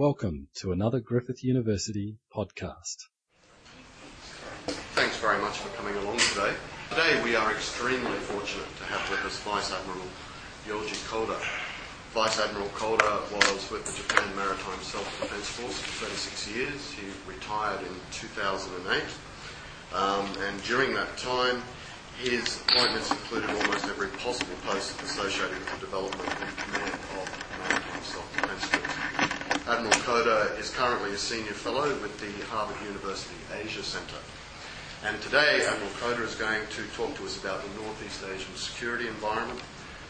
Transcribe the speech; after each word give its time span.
Welcome 0.00 0.48
to 0.54 0.72
another 0.72 0.98
Griffith 0.98 1.44
University 1.44 2.16
podcast. 2.34 3.04
Thanks 4.96 5.18
very 5.18 5.38
much 5.42 5.58
for 5.58 5.68
coming 5.76 5.94
along 5.94 6.16
today. 6.32 6.54
Today 6.88 7.22
we 7.22 7.36
are 7.36 7.52
extremely 7.52 8.16
fortunate 8.20 8.64
to 8.78 8.84
have 8.84 9.10
with 9.10 9.22
us 9.26 9.38
Vice 9.40 9.70
Admiral 9.70 10.08
Yoji 10.66 10.96
Koda. 11.06 11.36
Vice 12.14 12.40
Admiral 12.40 12.70
Koda 12.70 13.20
was 13.30 13.70
with 13.70 13.84
the 13.84 13.92
Japan 13.92 14.34
Maritime 14.36 14.80
Self-Defense 14.80 15.48
Force 15.60 15.78
for 15.78 16.06
36 16.06 16.56
years. 16.56 16.92
He 16.92 17.04
retired 17.28 17.80
in 17.80 17.92
2008. 18.10 19.04
Um, 19.92 20.24
and 20.48 20.62
during 20.62 20.94
that 20.94 21.14
time, 21.18 21.60
his 22.22 22.62
appointments 22.62 23.10
included 23.10 23.50
almost 23.50 23.84
every 23.84 24.08
possible 24.16 24.56
post 24.64 24.98
associated 25.02 25.58
with 25.58 25.70
the 25.74 25.80
development 25.84 26.24
and 26.40 26.56
command 26.56 26.94
of 27.20 27.28
maritime 27.68 28.00
self-defense. 28.00 28.39
Admiral 29.70 30.00
Koda 30.00 30.56
is 30.58 30.68
currently 30.70 31.12
a 31.12 31.16
senior 31.16 31.52
fellow 31.52 31.88
with 32.02 32.18
the 32.18 32.44
Harvard 32.46 32.76
University 32.84 33.36
Asia 33.62 33.84
Centre. 33.84 34.18
And 35.04 35.22
today, 35.22 35.64
Admiral 35.64 35.92
Koda 36.00 36.24
is 36.24 36.34
going 36.34 36.62
to 36.70 36.82
talk 36.96 37.14
to 37.18 37.24
us 37.24 37.40
about 37.40 37.62
the 37.62 37.80
Northeast 37.80 38.24
Asian 38.34 38.52
security 38.56 39.06
environment 39.06 39.60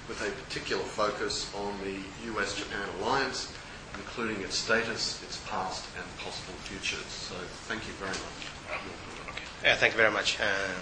with 0.08 0.26
a 0.26 0.30
particular 0.44 0.82
focus 0.82 1.54
on 1.54 1.74
the 1.84 2.00
US 2.32 2.56
Japan 2.56 2.88
alliance, 3.00 3.52
including 3.96 4.40
its 4.40 4.56
status, 4.56 5.22
its 5.24 5.36
past, 5.46 5.84
and 5.94 6.06
possible 6.24 6.54
futures. 6.64 7.04
So, 7.04 7.34
thank 7.68 7.86
you 7.86 7.92
very 8.00 8.16
much. 8.16 8.80
Okay. 9.28 9.44
Yeah, 9.62 9.74
thank 9.74 9.92
you 9.92 9.98
very 9.98 10.10
much. 10.10 10.40
Uh, 10.40 10.72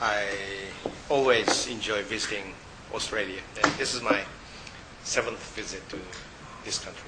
I 0.00 0.28
always 1.08 1.66
enjoy 1.66 2.04
visiting 2.04 2.54
Australia. 2.94 3.40
This 3.78 3.96
is 3.96 4.00
my 4.00 4.20
seventh 5.02 5.42
visit 5.56 5.82
to 5.88 5.98
this 6.64 6.78
country 6.78 7.07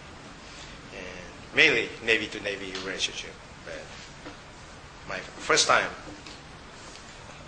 mainly 1.55 1.89
Navy 2.05 2.27
to 2.29 2.41
Navy 2.41 2.73
relationship. 2.85 3.33
But 3.65 3.83
my 5.09 5.19
first 5.19 5.67
time 5.67 5.91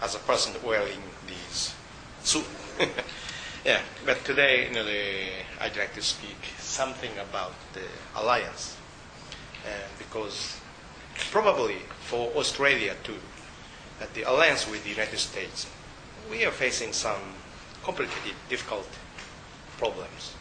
as 0.02 0.14
a 0.14 0.18
person 0.18 0.52
wearing 0.64 1.00
these 1.26 1.74
suit. 2.24 2.44
yeah, 3.64 3.80
but 4.04 4.24
today, 4.24 4.68
you 4.68 4.74
know, 4.74 4.84
the, 4.84 5.28
I'd 5.60 5.76
like 5.76 5.94
to 5.94 6.02
speak 6.02 6.36
something 6.58 7.12
about 7.18 7.54
the 7.72 7.82
alliance, 8.16 8.76
because 9.98 10.60
probably 11.30 11.78
for 12.00 12.30
Australia 12.34 12.96
too, 13.04 13.18
that 14.00 14.12
the 14.14 14.22
alliance 14.22 14.68
with 14.68 14.82
the 14.82 14.90
United 14.90 15.18
States, 15.18 15.68
we 16.28 16.44
are 16.44 16.50
facing 16.50 16.92
some 16.92 17.20
complicated, 17.84 18.34
difficult 18.48 18.88
problems. 19.78 20.34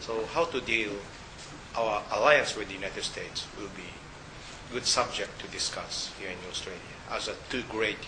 So 0.00 0.26
how 0.34 0.44
to 0.46 0.60
deal 0.60 0.92
our 1.76 2.02
alliance 2.12 2.56
with 2.56 2.68
the 2.68 2.74
United 2.74 3.02
States 3.02 3.46
will 3.58 3.70
be 3.76 3.90
a 4.70 4.72
good 4.72 4.86
subject 4.86 5.38
to 5.40 5.46
discuss 5.48 6.10
here 6.18 6.30
in 6.30 6.50
Australia 6.50 6.80
as 7.10 7.28
a 7.28 7.34
two 7.50 7.62
great 7.70 7.98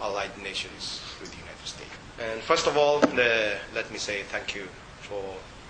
allied 0.00 0.36
nations 0.42 1.02
with 1.20 1.30
the 1.30 1.38
United 1.38 1.66
States. 1.66 1.90
And 2.18 2.40
first 2.40 2.66
of 2.66 2.76
all, 2.76 3.00
the, 3.00 3.56
let 3.74 3.90
me 3.92 3.98
say 3.98 4.22
thank 4.22 4.54
you 4.54 4.66
for 5.02 5.22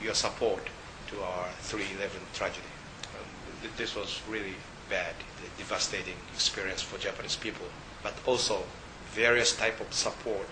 your 0.02 0.14
support 0.14 0.62
to 1.08 1.20
our 1.20 1.46
3/11 1.62 2.10
tragedy. 2.32 2.72
Um, 3.16 3.70
this 3.76 3.94
was 3.94 4.20
really 4.28 4.54
bad, 4.88 5.14
devastating 5.58 6.16
experience 6.32 6.82
for 6.82 6.98
Japanese 6.98 7.36
people, 7.36 7.66
but 8.02 8.14
also 8.24 8.62
various 9.12 9.56
type 9.56 9.80
of 9.80 9.92
support 9.92 10.48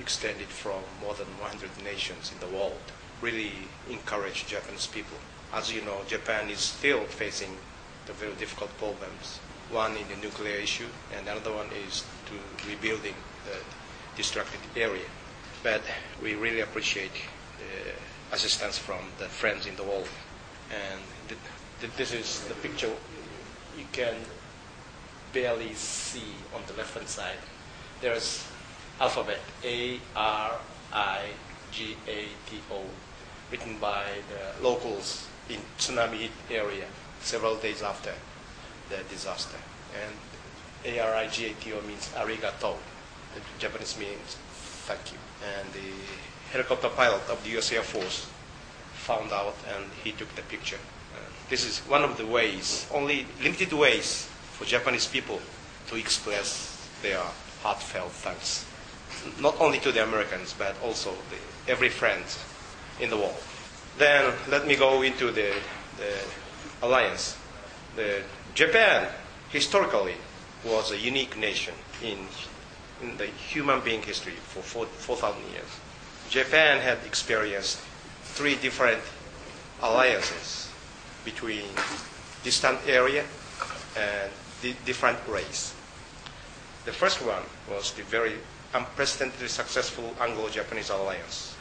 extended 0.00 0.48
from 0.48 0.82
more 1.00 1.14
than 1.14 1.28
100 1.38 1.70
nations 1.84 2.32
in 2.32 2.38
the 2.40 2.56
world 2.56 2.80
really 3.20 3.52
encouraged 3.88 4.48
Japanese 4.48 4.86
people 4.86 5.18
as 5.52 5.72
you 5.72 5.82
know, 5.82 5.98
Japan 6.06 6.48
is 6.48 6.60
still 6.60 7.04
facing 7.04 7.56
the 8.06 8.12
very 8.12 8.34
difficult 8.34 8.76
problems. 8.78 9.38
One 9.70 9.96
in 9.96 10.06
the 10.08 10.16
nuclear 10.16 10.56
issue, 10.56 10.88
and 11.16 11.26
another 11.28 11.52
one 11.52 11.68
is 11.86 12.04
to 12.26 12.68
rebuilding 12.68 13.14
the 13.46 13.56
destructed 14.20 14.60
area. 14.76 15.06
But 15.62 15.82
we 16.22 16.34
really 16.34 16.60
appreciate 16.60 17.12
the 17.58 18.34
assistance 18.34 18.78
from 18.78 18.98
the 19.18 19.26
friends 19.26 19.66
in 19.66 19.76
the 19.76 19.82
world. 19.84 20.08
And 20.70 21.00
th- 21.28 21.40
th- 21.80 21.92
this 21.96 22.12
is 22.12 22.40
the 22.48 22.54
picture 22.54 22.90
you 23.78 23.84
can 23.92 24.14
barely 25.32 25.74
see 25.74 26.34
on 26.54 26.62
the 26.66 26.74
left 26.74 26.94
hand 26.94 27.08
side. 27.08 27.38
There's 28.00 28.44
alphabet 29.00 29.40
A 29.64 30.00
R 30.16 30.52
I 30.92 31.20
G 31.70 31.96
A 32.08 32.26
T 32.48 32.60
O 32.70 32.82
written 33.50 33.78
by 33.78 34.04
the 34.30 34.62
locals 34.62 35.26
in 35.50 35.60
tsunami 35.78 36.30
area 36.50 36.86
several 37.20 37.56
days 37.56 37.82
after 37.82 38.14
the 38.88 38.98
disaster. 39.10 39.58
And 39.94 40.14
A-R-I-G-A-T-O 40.84 41.80
means 41.82 42.08
arigato. 42.16 42.76
The 43.34 43.40
Japanese 43.58 43.98
means 43.98 44.36
thank 44.86 45.12
you. 45.12 45.18
And 45.58 45.66
the 45.72 45.90
helicopter 46.52 46.88
pilot 46.88 47.22
of 47.28 47.42
the 47.44 47.50
U.S. 47.50 47.72
Air 47.72 47.82
Force 47.82 48.26
found 48.94 49.32
out 49.32 49.56
and 49.74 49.84
he 50.04 50.12
took 50.12 50.34
the 50.36 50.42
picture. 50.42 50.78
this 51.48 51.64
is 51.64 51.78
one 51.88 52.04
of 52.04 52.16
the 52.16 52.26
ways, 52.26 52.86
only 52.94 53.26
limited 53.42 53.72
ways 53.72 54.28
for 54.52 54.64
Japanese 54.64 55.06
people 55.06 55.40
to 55.88 55.96
express 55.96 56.88
their 57.02 57.20
heartfelt 57.62 58.12
thanks. 58.12 58.64
Not 59.40 59.60
only 59.60 59.78
to 59.80 59.90
the 59.90 60.04
Americans, 60.04 60.54
but 60.56 60.76
also 60.82 61.10
the, 61.10 61.72
every 61.72 61.88
friend 61.88 62.24
in 63.00 63.10
the 63.10 63.16
world. 63.16 63.42
Then 63.98 64.32
let 64.48 64.66
me 64.66 64.76
go 64.76 65.02
into 65.02 65.30
the, 65.30 65.54
the 65.96 66.12
alliance. 66.82 67.36
The 67.96 68.22
Japan 68.54 69.08
historically 69.50 70.14
was 70.64 70.92
a 70.92 70.98
unique 70.98 71.36
nation 71.36 71.74
in, 72.02 72.18
in 73.02 73.16
the 73.16 73.26
human 73.26 73.80
being 73.80 74.02
history 74.02 74.32
for 74.32 74.62
4,000 74.62 75.42
years. 75.52 75.80
Japan 76.28 76.80
had 76.80 76.98
experienced 77.04 77.78
three 78.22 78.54
different 78.56 79.02
alliances 79.82 80.70
between 81.24 81.64
distant 82.42 82.78
area 82.86 83.24
and 83.96 84.30
di- 84.62 84.76
different 84.84 85.18
race. 85.28 85.74
The 86.84 86.92
first 86.92 87.20
one 87.24 87.42
was 87.68 87.92
the 87.92 88.02
very 88.02 88.36
unprecedentedly 88.72 89.48
successful 89.48 90.14
Anglo-Japanese 90.20 90.90
alliance, 90.90 91.56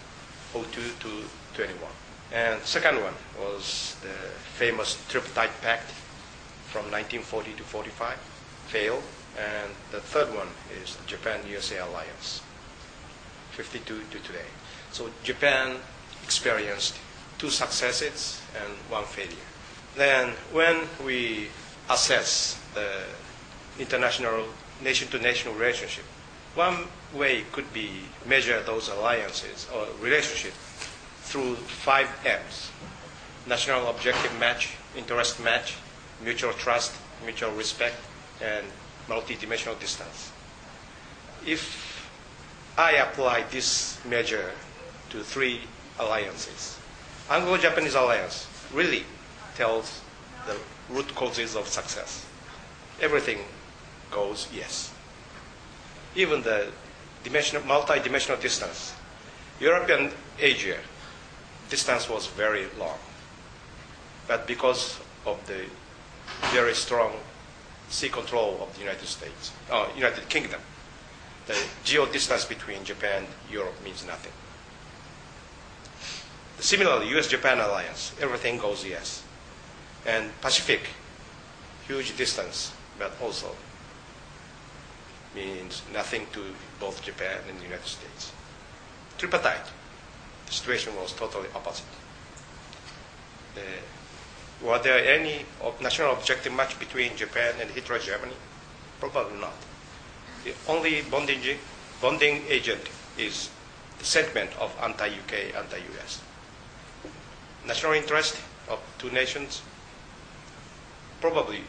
02 0.53 0.63
to 0.99 1.23
21. 1.55 1.89
And 2.31 2.61
second 2.61 3.01
one 3.01 3.13
was 3.39 3.95
the 4.01 4.13
famous 4.57 4.97
Tripartite 5.09 5.61
Pact 5.61 5.89
from 6.69 6.83
1940 6.91 7.53
to 7.53 7.63
45, 7.63 8.17
failed. 8.67 9.03
And 9.37 9.71
the 9.91 9.99
third 9.99 10.33
one 10.35 10.47
is 10.83 10.95
the 10.95 11.05
Japan-USA 11.07 11.79
Alliance, 11.79 12.41
52 13.51 14.01
to 14.11 14.19
today. 14.19 14.45
So 14.91 15.09
Japan 15.23 15.77
experienced 16.23 16.97
two 17.37 17.49
successes 17.49 18.41
and 18.61 18.73
one 18.89 19.05
failure. 19.05 19.47
Then 19.95 20.33
when 20.51 20.87
we 21.03 21.47
assess 21.89 22.59
the 22.75 23.03
international 23.79 24.45
nation-to-nation 24.83 25.55
relationship, 25.57 26.05
one 26.53 26.85
way 27.13 27.43
could 27.51 27.71
be 27.73 27.89
measure 28.25 28.61
those 28.63 28.89
alliances 28.89 29.67
or 29.73 29.87
relationship 30.01 30.53
through 31.29 31.53
five 31.55 32.09
M's 32.25 32.71
national 33.45 33.87
objective 33.87 34.33
match, 34.39 34.73
interest 34.97 35.39
match, 35.43 35.75
mutual 36.23 36.53
trust, 36.53 36.91
mutual 37.23 37.51
respect, 37.51 37.95
and 38.41 38.65
multidimensional 39.07 39.79
distance. 39.79 40.31
If 41.45 42.09
I 42.77 42.93
apply 42.93 43.43
this 43.51 44.03
measure 44.05 44.51
to 45.11 45.23
three 45.23 45.61
alliances, 45.99 46.77
Anglo 47.29 47.57
Japanese 47.57 47.93
alliance 47.93 48.47
really 48.73 49.03
tells 49.55 50.01
the 50.47 50.57
root 50.89 51.13
causes 51.13 51.55
of 51.55 51.67
success. 51.67 52.25
Everything 53.01 53.39
goes 54.09 54.47
yes. 54.51 54.91
Even 56.15 56.41
the 56.41 56.71
dimensional, 57.23 57.63
multi-dimensional 57.67 58.41
distance, 58.41 58.93
European 59.59 60.11
Asia 60.39 60.77
distance 61.69 62.09
was 62.09 62.27
very 62.27 62.65
long. 62.77 62.97
But 64.27 64.47
because 64.47 64.99
of 65.25 65.45
the 65.47 65.65
very 66.51 66.73
strong 66.73 67.13
sea 67.89 68.09
control 68.09 68.59
of 68.61 68.73
the 68.75 68.81
United 68.81 69.07
States, 69.07 69.51
uh, 69.71 69.87
United 69.95 70.29
Kingdom, 70.29 70.61
the 71.47 71.57
geo 71.83 72.05
distance 72.05 72.45
between 72.45 72.83
Japan 72.83 73.23
and 73.23 73.51
Europe 73.51 73.73
means 73.83 74.05
nothing. 74.05 74.31
Similarly, 76.59 77.09
U.S.-Japan 77.09 77.65
alliance, 77.65 78.13
everything 78.21 78.57
goes 78.57 78.85
yes. 78.85 79.23
And 80.05 80.29
Pacific, 80.41 80.81
huge 81.87 82.15
distance, 82.17 82.71
but 82.97 83.13
also 83.21 83.55
means 85.33 85.81
nothing 85.93 86.27
to 86.33 86.41
both 86.79 87.01
Japan 87.01 87.37
and 87.47 87.57
the 87.59 87.63
United 87.63 87.87
States. 87.87 88.31
Tripartite, 89.17 89.67
situation 90.49 90.95
was 90.95 91.13
totally 91.13 91.47
opposite. 91.55 91.85
The 93.55 93.61
Were 94.61 94.79
there 94.79 94.99
any 95.05 95.45
national 95.81 96.11
objective 96.11 96.51
match 96.53 96.77
between 96.79 97.15
Japan 97.15 97.55
and 97.61 97.71
Hitler 97.71 97.97
Germany? 97.99 98.33
Probably 98.99 99.39
not. 99.39 99.53
The 100.43 100.53
only 100.67 101.01
bonding, 101.03 101.39
bonding 102.01 102.43
agent 102.49 102.81
is 103.17 103.49
the 103.99 104.05
sentiment 104.05 104.51
of 104.59 104.75
anti-UK, 104.81 105.55
anti-US. 105.55 106.21
National 107.65 107.93
interest 107.93 108.35
of 108.67 108.79
two 108.97 109.09
nations, 109.11 109.61
probably 111.21 111.61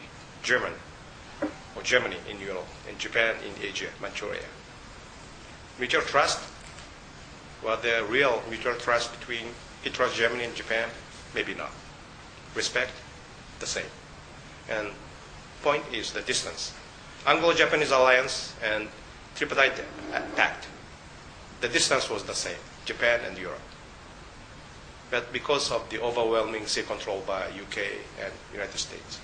German 0.43 0.73
or 1.75 1.83
Germany 1.83 2.17
in 2.29 2.41
Europe 2.41 2.67
and 2.89 2.99
Japan 2.99 3.35
in 3.45 3.63
Asia, 3.63 3.87
Manchuria. 4.01 4.43
Mutual 5.79 6.01
trust, 6.01 6.39
was 7.63 7.81
there 7.81 8.03
real 8.03 8.41
mutual 8.49 8.75
trust 8.75 9.17
between 9.19 9.45
Hitler 9.83 10.09
Germany 10.09 10.45
and 10.45 10.55
Japan? 10.55 10.89
Maybe 11.33 11.53
not. 11.53 11.71
Respect, 12.55 12.91
the 13.59 13.65
same. 13.65 13.85
And 14.69 14.89
point 15.61 15.83
is 15.93 16.11
the 16.11 16.21
distance. 16.21 16.73
Anglo-Japanese 17.25 17.91
alliance 17.91 18.53
and 18.63 18.87
tripartite 19.35 19.83
pact, 20.35 20.67
the 21.61 21.67
distance 21.67 22.09
was 22.09 22.23
the 22.23 22.33
same, 22.33 22.57
Japan 22.85 23.21
and 23.27 23.37
Europe. 23.37 23.61
But 25.11 25.31
because 25.31 25.71
of 25.71 25.87
the 25.89 26.01
overwhelming 26.01 26.65
sea 26.65 26.83
control 26.83 27.21
by 27.27 27.47
UK 27.47 27.77
and 28.23 28.33
United 28.53 28.77
States, 28.77 29.19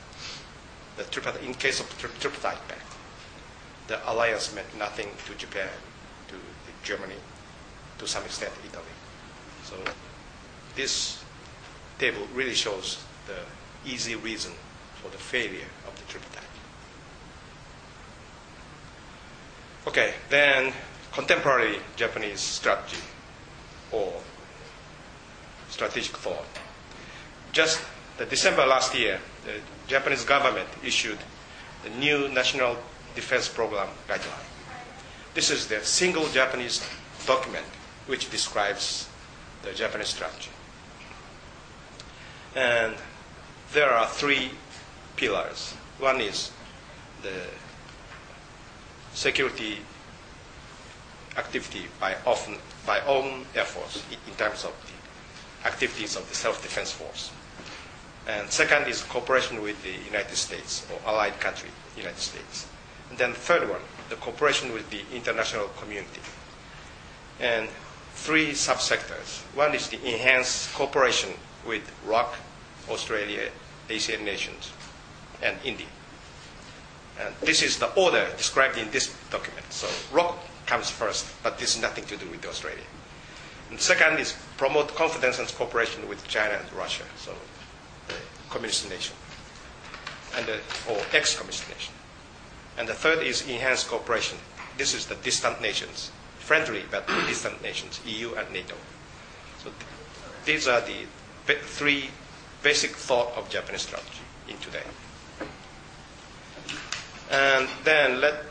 the 0.97 1.03
tripartite, 1.05 1.43
in 1.43 1.53
case 1.53 1.79
of 1.79 1.89
tri- 1.97 2.09
tripartite 2.19 2.67
pact, 2.67 2.93
the 3.87 3.99
alliance 4.11 4.53
meant 4.53 4.77
nothing 4.77 5.07
to 5.25 5.33
Japan, 5.35 5.69
to 6.27 6.35
Germany, 6.83 7.15
to 7.97 8.07
some 8.07 8.23
extent 8.23 8.51
Italy. 8.65 8.83
So 9.63 9.75
this 10.75 11.23
table 11.99 12.27
really 12.33 12.53
shows 12.53 13.03
the 13.27 13.89
easy 13.89 14.15
reason 14.15 14.53
for 15.01 15.09
the 15.09 15.17
failure 15.17 15.67
of 15.87 15.95
the 15.95 16.11
tripartite. 16.11 16.43
Okay, 19.87 20.13
then 20.29 20.73
contemporary 21.13 21.79
Japanese 21.95 22.39
strategy 22.39 23.01
or 23.91 24.13
strategic 25.69 26.15
thought. 26.17 26.45
Just 27.51 27.81
the 28.17 28.25
December 28.25 28.65
last 28.65 28.93
year, 28.93 29.19
the 29.45 29.53
Japanese 29.87 30.25
government 30.25 30.67
issued 30.83 31.17
the 31.83 31.89
new 31.91 32.27
National 32.29 32.75
Defense 33.15 33.47
Program 33.47 33.87
guideline. 34.07 34.45
This 35.33 35.49
is 35.49 35.67
the 35.67 35.79
single 35.83 36.27
Japanese 36.29 36.83
document 37.25 37.65
which 38.07 38.29
describes 38.29 39.07
the 39.63 39.73
Japanese 39.73 40.07
strategy. 40.07 40.49
And 42.55 42.95
there 43.73 43.91
are 43.91 44.07
three 44.07 44.51
pillars. 45.15 45.73
One 45.99 46.21
is 46.21 46.51
the 47.21 47.43
security 49.13 49.77
activity 51.37 51.85
by, 51.99 52.15
often, 52.25 52.57
by 52.85 52.99
own 53.01 53.45
efforts 53.55 54.03
in 54.11 54.33
terms 54.35 54.63
of 54.63 54.73
the 54.85 55.67
activities 55.67 56.15
of 56.15 56.27
the 56.29 56.35
self-defense 56.35 56.91
force. 56.91 57.31
And 58.27 58.49
second 58.49 58.87
is 58.87 59.03
cooperation 59.03 59.61
with 59.61 59.81
the 59.83 59.93
United 60.05 60.35
States 60.35 60.85
or 60.91 60.99
allied 61.09 61.39
country, 61.39 61.69
United 61.95 62.19
States. 62.19 62.67
And 63.09 63.17
then 63.17 63.31
the 63.31 63.39
third 63.39 63.69
one, 63.69 63.81
the 64.09 64.15
cooperation 64.15 64.73
with 64.73 64.89
the 64.89 65.01
international 65.13 65.67
community. 65.79 66.21
And 67.39 67.69
three 68.17 68.51
subsectors. 68.51 69.41
One 69.55 69.73
is 69.73 69.87
the 69.87 69.97
enhanced 70.03 70.73
cooperation 70.73 71.29
with 71.65 71.83
ROC, 72.05 72.35
Australia, 72.89 73.49
Asian 73.89 74.25
nations, 74.25 74.71
and 75.41 75.57
India. 75.63 75.87
And 77.19 77.33
this 77.41 77.61
is 77.61 77.77
the 77.79 77.93
order 77.93 78.27
described 78.37 78.77
in 78.77 78.91
this 78.91 79.15
document. 79.29 79.65
So 79.71 79.87
ROC 80.11 80.37
comes 80.65 80.89
first, 80.89 81.25
but 81.43 81.57
this 81.57 81.75
is 81.75 81.81
nothing 81.81 82.05
to 82.05 82.17
do 82.17 82.27
with 82.29 82.45
Australia. 82.45 82.83
And 83.69 83.79
second 83.79 84.19
is 84.19 84.35
promote 84.57 84.93
confidence 84.95 85.39
and 85.39 85.47
cooperation 85.55 86.07
with 86.09 86.25
China 86.27 86.57
and 86.59 86.73
Russia, 86.73 87.03
so 87.17 87.33
communist 88.49 88.89
nation, 88.89 89.15
and 90.35 90.45
the, 90.45 90.59
or 90.89 91.01
ex-communist 91.13 91.67
nation. 91.69 91.93
And 92.77 92.87
the 92.87 92.93
third 92.93 93.23
is 93.23 93.47
enhanced 93.47 93.87
cooperation. 93.87 94.37
This 94.77 94.93
is 94.93 95.05
the 95.05 95.15
distant 95.15 95.61
nations, 95.61 96.11
friendly 96.47 96.83
but 96.89 97.05
distant 97.27 97.61
nations, 97.61 97.99
EU 98.05 98.33
and 98.35 98.49
NATO. 98.53 98.75
So 99.61 99.65
th- 99.69 99.75
these 100.45 100.65
are 100.65 100.79
the 100.79 101.03
three 101.61 102.09
basic 102.63 102.91
thought 102.91 103.33
of 103.35 103.49
Japanese 103.49 103.81
strategy 103.81 104.23
in 104.47 104.57
today. 104.59 104.87
And 107.29 107.67
then 107.83 108.21
let 108.21 108.45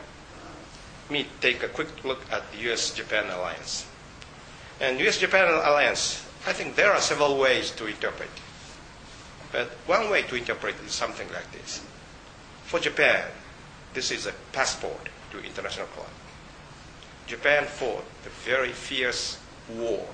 me 1.09 1.25
take 1.41 1.63
a 1.63 1.67
quick 1.67 1.87
look 2.05 2.21
at 2.31 2.43
the 2.51 2.59
US-Japan 2.71 3.31
alliance. 3.31 3.87
And 4.79 4.99
US-Japan 4.99 5.47
alliance, 5.51 6.23
I 6.45 6.53
think 6.53 6.75
there 6.75 6.91
are 6.93 7.01
several 7.01 7.39
ways 7.39 7.71
to 7.71 7.87
interpret. 7.87 8.29
But 9.51 9.69
one 9.87 10.11
way 10.11 10.21
to 10.21 10.35
interpret 10.35 10.75
is 10.85 10.91
something 10.91 11.27
like 11.33 11.51
this. 11.51 11.81
For 12.65 12.79
Japan, 12.79 13.25
this 13.95 14.11
is 14.11 14.27
a 14.27 14.33
passport 14.51 15.09
to 15.31 15.39
international 15.43 15.87
club. 15.87 16.13
Japan 17.27 17.65
fought 17.65 18.05
a 18.25 18.29
very 18.29 18.71
fierce 18.71 19.37
war 19.69 20.05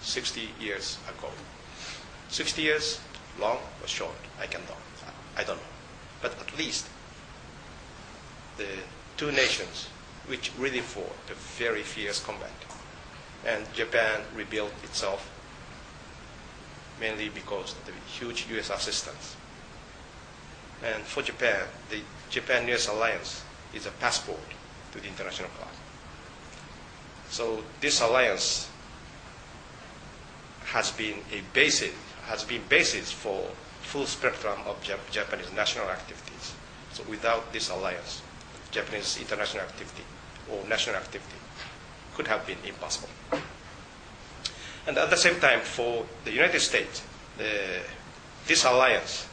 60 0.00 0.48
years 0.60 0.98
ago. 1.08 1.28
60 2.28 2.62
years, 2.62 3.00
long 3.40 3.58
or 3.82 3.88
short, 3.88 4.16
I 4.40 4.46
cannot. 4.46 4.78
I 5.36 5.42
don't 5.42 5.56
know. 5.56 5.72
But 6.22 6.40
at 6.40 6.56
least 6.56 6.86
the 8.56 8.68
two 9.16 9.32
nations 9.32 9.88
which 10.28 10.52
really 10.58 10.80
fought 10.80 11.16
a 11.30 11.34
very 11.34 11.82
fierce 11.82 12.20
combat. 12.20 12.50
And 13.44 13.64
Japan 13.74 14.22
rebuilt 14.34 14.72
itself 14.82 15.30
mainly 17.00 17.28
because 17.28 17.72
of 17.72 17.84
the 17.86 17.92
huge 18.18 18.46
U.S. 18.52 18.70
assistance. 18.70 19.36
And 20.82 21.02
for 21.04 21.22
Japan, 21.22 21.64
the 21.90 22.00
Japan-U.S. 22.30 22.88
alliance 22.88 23.42
is 23.74 23.86
a 23.86 23.90
passport 23.90 24.40
to 24.92 25.00
the 25.00 25.06
international 25.08 25.48
club. 25.50 25.68
So 27.36 27.62
this 27.82 28.00
alliance 28.00 28.66
has 30.72 30.90
been 30.92 31.16
a 31.30 31.42
basis, 31.52 31.92
has 32.24 32.44
been 32.44 32.62
basis 32.70 33.12
for 33.12 33.44
full 33.82 34.06
spectrum 34.06 34.58
of 34.64 34.82
Jap- 34.82 35.10
Japanese 35.10 35.52
national 35.52 35.84
activities. 35.90 36.54
So 36.94 37.02
without 37.10 37.52
this 37.52 37.68
alliance, 37.68 38.22
Japanese 38.70 39.18
international 39.20 39.64
activity 39.64 40.02
or 40.50 40.66
national 40.66 40.96
activity 40.96 41.36
could 42.14 42.26
have 42.26 42.46
been 42.46 42.56
impossible. 42.66 43.10
And 44.86 44.96
at 44.96 45.10
the 45.10 45.16
same 45.18 45.38
time, 45.38 45.60
for 45.60 46.06
the 46.24 46.32
United 46.32 46.60
States, 46.60 47.02
the, 47.36 47.82
this 48.46 48.64
alliance 48.64 49.26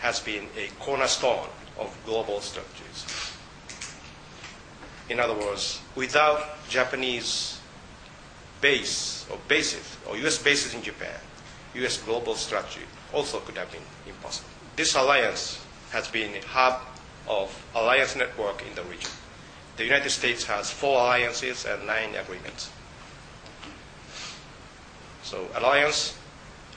has 0.00 0.18
been 0.18 0.48
a 0.58 0.66
cornerstone 0.80 1.46
of 1.78 1.96
global 2.04 2.40
strategies. 2.40 3.06
In 5.08 5.20
other 5.20 5.34
words, 5.34 5.80
without 5.94 6.42
Japanese 6.68 7.60
base 8.60 9.26
or 9.30 9.38
bases 9.48 9.96
or 10.08 10.16
U.S. 10.18 10.38
bases 10.42 10.74
in 10.74 10.82
Japan, 10.82 11.18
U.S. 11.74 11.98
global 11.98 12.34
strategy 12.34 12.80
also 13.12 13.38
could 13.40 13.56
have 13.56 13.70
been 13.70 13.82
impossible. 14.06 14.48
This 14.74 14.94
alliance 14.94 15.60
has 15.90 16.08
been 16.08 16.34
a 16.34 16.46
hub 16.46 16.80
of 17.28 17.54
alliance 17.74 18.16
network 18.16 18.62
in 18.66 18.74
the 18.74 18.82
region. 18.84 19.10
The 19.76 19.84
United 19.84 20.10
States 20.10 20.44
has 20.44 20.70
four 20.70 20.98
alliances 20.98 21.66
and 21.66 21.86
nine 21.86 22.14
agreements. 22.14 22.70
So 25.22 25.46
alliance, 25.54 26.16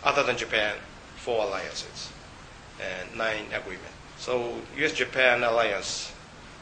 other 0.03 0.23
than 0.23 0.37
Japan, 0.37 0.75
four 1.15 1.45
alliances 1.45 2.09
and 2.81 3.17
nine 3.17 3.45
agreements. 3.53 3.93
So 4.17 4.61
U.S.-Japan 4.77 5.47
alliance 5.49 6.11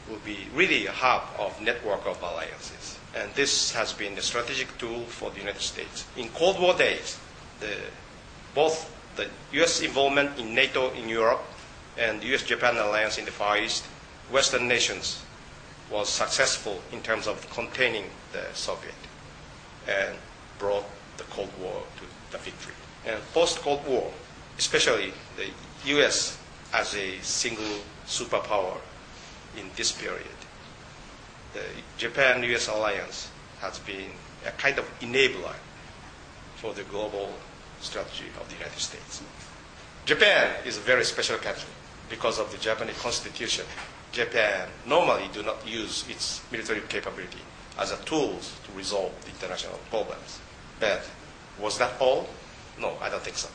will 0.08 0.18
be 0.24 0.46
really 0.54 0.86
a 0.86 0.92
hub 0.92 1.22
of 1.38 1.60
network 1.60 2.06
of 2.06 2.20
alliances. 2.22 2.98
And 3.14 3.32
this 3.34 3.72
has 3.72 3.92
been 3.92 4.16
a 4.18 4.22
strategic 4.22 4.76
tool 4.78 5.00
for 5.04 5.30
the 5.30 5.38
United 5.38 5.60
States. 5.62 6.04
In 6.16 6.28
Cold 6.30 6.60
War 6.60 6.74
days, 6.74 7.18
the, 7.60 7.74
both 8.54 8.94
the 9.16 9.28
U.S. 9.52 9.80
involvement 9.82 10.38
in 10.38 10.54
NATO 10.54 10.92
in 10.92 11.08
Europe 11.08 11.42
and 11.96 12.22
U.S.-Japan 12.22 12.82
alliance 12.82 13.18
in 13.18 13.24
the 13.24 13.30
Far 13.30 13.58
East, 13.58 13.84
Western 14.30 14.68
nations 14.68 15.22
was 15.90 16.08
successful 16.08 16.80
in 16.92 17.00
terms 17.00 17.26
of 17.26 17.48
containing 17.50 18.04
the 18.32 18.44
Soviet 18.52 18.94
and 19.88 20.16
brought 20.58 20.84
the 21.16 21.24
Cold 21.24 21.50
War 21.60 21.82
to 21.96 22.04
the 22.30 22.38
victory. 22.38 22.74
And 23.06 23.20
post-Cold 23.32 23.86
War, 23.86 24.12
especially 24.58 25.12
the 25.36 25.46
U.S. 25.90 26.38
as 26.74 26.94
a 26.94 27.18
single 27.20 27.78
superpower 28.06 28.76
in 29.56 29.70
this 29.76 29.92
period, 29.92 30.26
the 31.54 31.62
Japan-U.S. 31.96 32.68
alliance 32.68 33.30
has 33.60 33.78
been 33.80 34.10
a 34.46 34.50
kind 34.52 34.78
of 34.78 34.84
enabler 35.00 35.54
for 36.56 36.74
the 36.74 36.82
global 36.84 37.32
strategy 37.80 38.26
of 38.40 38.48
the 38.48 38.54
United 38.54 38.78
States. 38.78 39.22
Japan 40.04 40.54
is 40.64 40.76
a 40.76 40.80
very 40.80 41.04
special 41.04 41.38
country 41.38 41.70
because 42.08 42.38
of 42.38 42.50
the 42.50 42.58
Japanese 42.58 42.98
constitution. 42.98 43.64
Japan 44.12 44.68
normally 44.86 45.28
do 45.32 45.42
not 45.42 45.66
use 45.66 46.04
its 46.08 46.40
military 46.50 46.80
capability 46.88 47.40
as 47.78 47.92
a 47.92 47.96
tool 48.04 48.38
to 48.64 48.72
resolve 48.76 49.12
the 49.24 49.30
international 49.30 49.78
problems. 49.90 50.40
But 50.80 51.02
was 51.60 51.78
that 51.78 51.92
all? 52.00 52.28
No, 52.80 52.96
I 53.00 53.08
don't 53.08 53.22
think 53.22 53.36
so. 53.36 53.48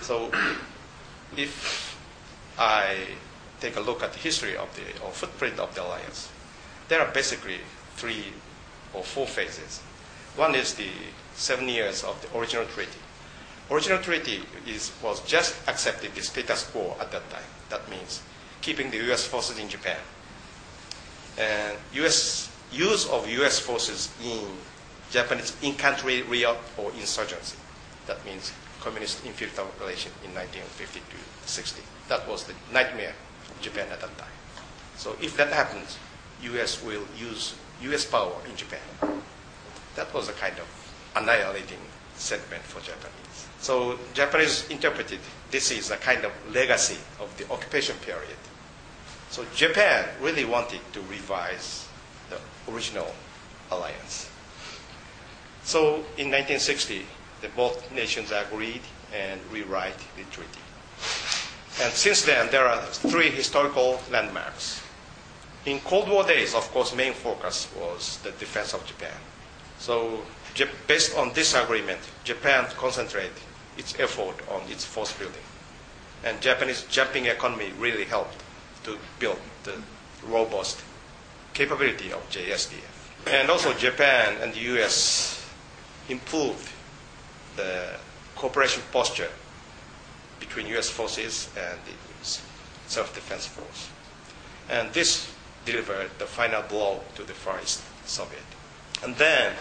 So 0.00 0.30
if 1.36 1.96
I 2.58 2.96
take 3.60 3.76
a 3.76 3.80
look 3.80 4.02
at 4.02 4.12
the 4.12 4.18
history 4.18 4.56
of 4.56 4.68
the 4.74 5.04
or 5.04 5.10
footprint 5.12 5.58
of 5.58 5.74
the 5.74 5.82
alliance, 5.82 6.30
there 6.88 7.00
are 7.00 7.12
basically 7.12 7.58
three 7.96 8.24
or 8.94 9.02
four 9.02 9.26
phases. 9.26 9.80
One 10.36 10.54
is 10.54 10.74
the 10.74 10.88
seven 11.34 11.68
years 11.68 12.04
of 12.04 12.20
the 12.22 12.38
original 12.38 12.64
treaty. 12.66 12.98
Original 13.70 13.98
treaty 13.98 14.42
is, 14.66 14.92
was 15.02 15.20
just 15.26 15.56
accepted 15.68 16.14
the 16.14 16.22
status 16.22 16.64
quo 16.70 16.96
at 17.00 17.12
that 17.12 17.28
time. 17.30 17.42
That 17.68 17.88
means 17.90 18.22
keeping 18.62 18.90
the 18.90 18.96
U.S. 19.08 19.26
forces 19.26 19.58
in 19.58 19.68
Japan. 19.68 19.98
And 21.38 21.76
U.S. 21.94 22.50
use 22.72 23.06
of 23.08 23.28
U.S. 23.28 23.58
forces 23.58 24.10
in 24.24 24.46
Japanese 25.10 25.54
in-country 25.62 26.22
riot 26.22 26.56
or 26.76 26.90
insurgency. 26.92 27.56
That 28.06 28.24
means 28.24 28.52
communist 28.80 29.24
infiltration 29.26 30.12
in 30.24 30.34
1950 30.34 31.00
to 31.00 31.48
60. 31.48 31.82
That 32.08 32.26
was 32.26 32.44
the 32.44 32.54
nightmare 32.72 33.14
Japan 33.60 33.86
at 33.92 34.00
that 34.00 34.16
time. 34.18 34.28
So 34.96 35.16
if 35.20 35.36
that 35.36 35.52
happens, 35.52 35.98
U.S. 36.42 36.82
will 36.82 37.04
use 37.18 37.54
U.S. 37.82 38.04
power 38.04 38.34
in 38.48 38.56
Japan. 38.56 38.80
That 39.96 40.12
was 40.14 40.28
a 40.28 40.32
kind 40.32 40.54
of 40.58 40.66
annihilating 41.16 41.78
sentiment 42.14 42.62
for 42.62 42.80
Japanese. 42.80 43.48
So 43.60 43.98
Japanese 44.14 44.68
interpreted 44.68 45.20
this 45.50 45.70
is 45.70 45.90
a 45.90 45.96
kind 45.96 46.24
of 46.24 46.32
legacy 46.52 46.98
of 47.20 47.36
the 47.38 47.50
occupation 47.50 47.96
period. 47.98 48.36
So 49.30 49.44
Japan 49.54 50.08
really 50.20 50.44
wanted 50.44 50.80
to 50.92 51.00
revise 51.02 51.86
the 52.30 52.38
original 52.72 53.12
alliance. 53.70 54.30
So 55.64 55.96
in 56.16 56.30
1960, 56.30 57.04
the 57.40 57.48
both 57.48 57.92
nations 57.92 58.32
agreed 58.32 58.82
and 59.14 59.40
rewrite 59.52 59.98
the 60.16 60.24
treaty. 60.30 60.60
And 61.80 61.92
since 61.92 62.22
then, 62.22 62.50
there 62.50 62.66
are 62.66 62.82
three 62.86 63.30
historical 63.30 64.00
landmarks. 64.10 64.82
In 65.64 65.78
Cold 65.80 66.08
War 66.08 66.24
days, 66.24 66.54
of 66.54 66.68
course, 66.72 66.94
main 66.94 67.12
focus 67.12 67.68
was 67.78 68.18
the 68.18 68.32
defense 68.32 68.74
of 68.74 68.84
Japan. 68.84 69.14
So 69.78 70.22
based 70.88 71.16
on 71.16 71.32
this 71.34 71.54
agreement, 71.54 72.00
Japan 72.24 72.66
concentrated 72.76 73.32
its 73.76 73.98
effort 74.00 74.36
on 74.50 74.62
its 74.68 74.84
force 74.84 75.12
building. 75.12 75.46
And 76.24 76.40
Japanese 76.40 76.84
jumping 76.90 77.26
economy 77.26 77.72
really 77.78 78.04
helped 78.04 78.42
to 78.84 78.98
build 79.20 79.38
the 79.62 79.80
robust 80.26 80.82
capability 81.54 82.12
of 82.12 82.28
JSDF. 82.28 83.28
And 83.28 83.50
also 83.50 83.72
Japan 83.74 84.36
and 84.42 84.52
the 84.52 84.60
US 84.74 85.46
improved 86.08 86.68
the 87.54 87.94
cooperation 88.34 88.82
posture 88.90 89.30
between 90.40 90.66
US 90.76 90.88
forces 90.88 91.48
and 91.56 91.78
the 91.84 91.92
self-defense 92.86 93.46
force. 93.46 93.88
And 94.68 94.92
this 94.92 95.30
delivered 95.64 96.10
the 96.18 96.26
final 96.26 96.62
blow 96.62 97.00
to 97.14 97.22
the 97.24 97.34
Far 97.34 97.60
East 97.60 97.82
Soviet. 98.06 98.42
And 99.02 99.14
then 99.16 99.54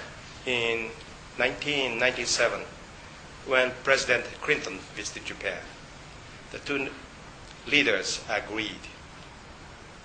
in 0.45 0.89
1997, 1.37 2.61
when 3.45 3.71
President 3.83 4.25
Clinton 4.41 4.79
visited 4.95 5.25
Japan, 5.25 5.59
the 6.51 6.59
two 6.59 6.89
leaders 7.67 8.21
agreed 8.29 8.87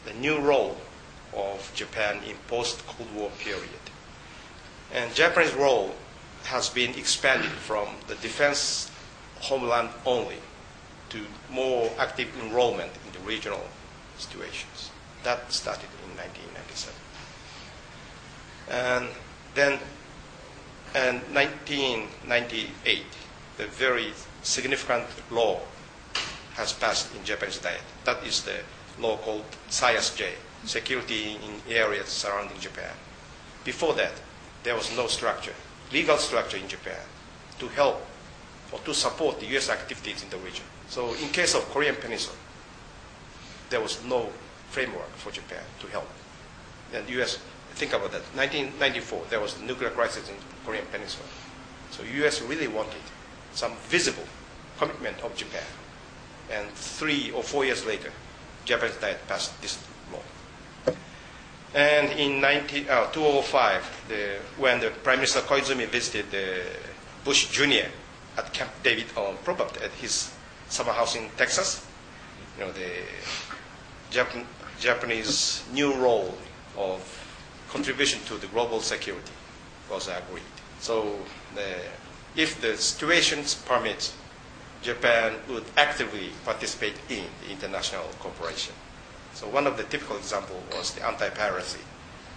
the 0.05 0.13
new 0.15 0.39
role 0.39 0.77
of 1.33 1.73
Japan 1.75 2.19
in 2.29 2.37
post-Cold 2.49 3.09
War 3.15 3.31
period. 3.39 3.83
And 4.93 5.15
Japanese 5.15 5.55
role 5.55 5.95
has 6.45 6.69
been 6.69 6.95
expanded 6.95 7.51
from 7.51 7.89
the 8.09 8.17
defense 8.17 8.91
homeland 9.41 9.89
only 10.05 10.37
to 11.13 11.21
more 11.51 11.91
active 11.99 12.29
enrollment 12.43 12.91
in 13.07 13.13
the 13.13 13.29
regional 13.29 13.63
situations. 14.19 14.91
That 15.25 15.53
started 15.53 15.89
in 16.05 16.17
1997. 16.17 16.95
And 18.71 19.09
then 19.55 19.79
in 20.95 21.21
1998, 21.35 23.05
the 23.59 23.67
very 23.67 24.13
significant 24.43 25.07
law 25.31 25.61
has 26.55 26.73
passed 26.73 27.15
in 27.15 27.25
Japanese 27.25 27.59
diet. 27.59 27.81
That 28.05 28.25
is 28.27 28.43
the 28.43 28.61
law 28.99 29.17
called 29.19 29.45
SIAS-J, 29.69 30.35
Security 30.65 31.39
in 31.45 31.73
Areas 31.73 32.09
Surrounding 32.09 32.59
Japan. 32.59 32.95
Before 33.65 33.95
that, 33.95 34.13
there 34.63 34.75
was 34.75 34.95
no 34.97 35.07
structure, 35.07 35.55
legal 35.93 36.17
structure 36.17 36.57
in 36.57 36.69
Japan 36.69 37.01
to 37.59 37.69
help 37.69 38.05
or 38.71 38.79
to 38.81 38.95
support 38.95 39.41
the 39.41 39.47
U.S. 39.47 39.69
activities 39.69 40.23
in 40.23 40.31
the 40.31 40.39
region. 40.39 40.65
So 40.93 41.15
in 41.15 41.31
case 41.31 41.55
of 41.55 41.65
Korean 41.71 41.97
Peninsula, 41.97 42.37
there 43.71 43.81
was 43.81 44.05
no 44.05 44.29
framework 44.69 45.09
for 45.17 45.33
Japan 45.33 45.65
to 45.81 45.87
help. 45.87 46.07
And 46.93 47.09
U.S. 47.09 47.39
think 47.77 47.95
about 47.95 48.13
that. 48.13 48.21
1994, 48.37 49.23
there 49.31 49.41
was 49.41 49.55
the 49.55 49.65
nuclear 49.65 49.89
crisis 49.89 50.29
in 50.29 50.35
Korean 50.67 50.85
Peninsula. 50.93 51.25
So 51.93 52.03
U.S. 52.21 52.43
really 52.43 52.69
wanted 52.69 53.01
some 53.55 53.73
visible 53.89 54.27
commitment 54.79 55.19
of 55.23 55.35
Japan. 55.35 55.65
And 56.51 56.69
three 56.73 57.31
or 57.31 57.43
four 57.43 57.65
years 57.65 57.87
later, 57.87 58.13
Japan's 58.67 58.97
diet 58.97 59.27
passed 59.27 59.59
this 59.63 59.83
law. 60.13 60.93
And 61.75 62.13
in 62.21 62.39
19, 62.43 62.91
uh, 62.91 63.07
2005, 63.13 64.05
the, 64.09 64.37
when 64.59 64.81
the 64.81 64.91
Prime 64.91 65.21
Minister 65.21 65.41
Koizumi 65.41 65.87
visited 65.89 66.27
Bush 67.25 67.49
Jr. 67.49 67.89
at 68.37 68.53
Camp 68.53 68.71
David, 68.83 69.07
on, 69.17 69.39
probably 69.43 69.81
at 69.81 69.91
his 69.93 70.35
summer 70.73 70.93
house 70.93 71.17
in 71.17 71.29
Texas, 71.37 71.87
you 72.59 72.65
know, 72.65 72.73
the 72.73 72.91
Japan, 74.11 74.47
Japanese 74.81 75.63
new 75.73 75.95
role 75.95 76.35
of 76.79 77.01
contribution 77.71 78.21
to 78.25 78.35
the 78.39 78.47
global 78.49 78.81
security 78.81 79.33
was 79.91 80.09
agreed. 80.09 80.43
So 80.81 81.19
the, 81.55 81.77
if 82.37 82.61
the 82.63 82.77
situations 82.79 83.55
permit, 83.55 84.13
Japan 84.83 85.35
would 85.51 85.65
actively 85.77 86.31
participate 86.45 86.95
in 87.11 87.25
the 87.45 87.53
international 87.53 88.05
cooperation. 88.19 88.75
So 89.35 89.47
one 89.49 89.67
of 89.67 89.77
the 89.77 89.85
typical 89.85 90.17
examples 90.17 90.63
was 90.73 90.93
the 90.93 91.07
anti-piracy 91.07 91.81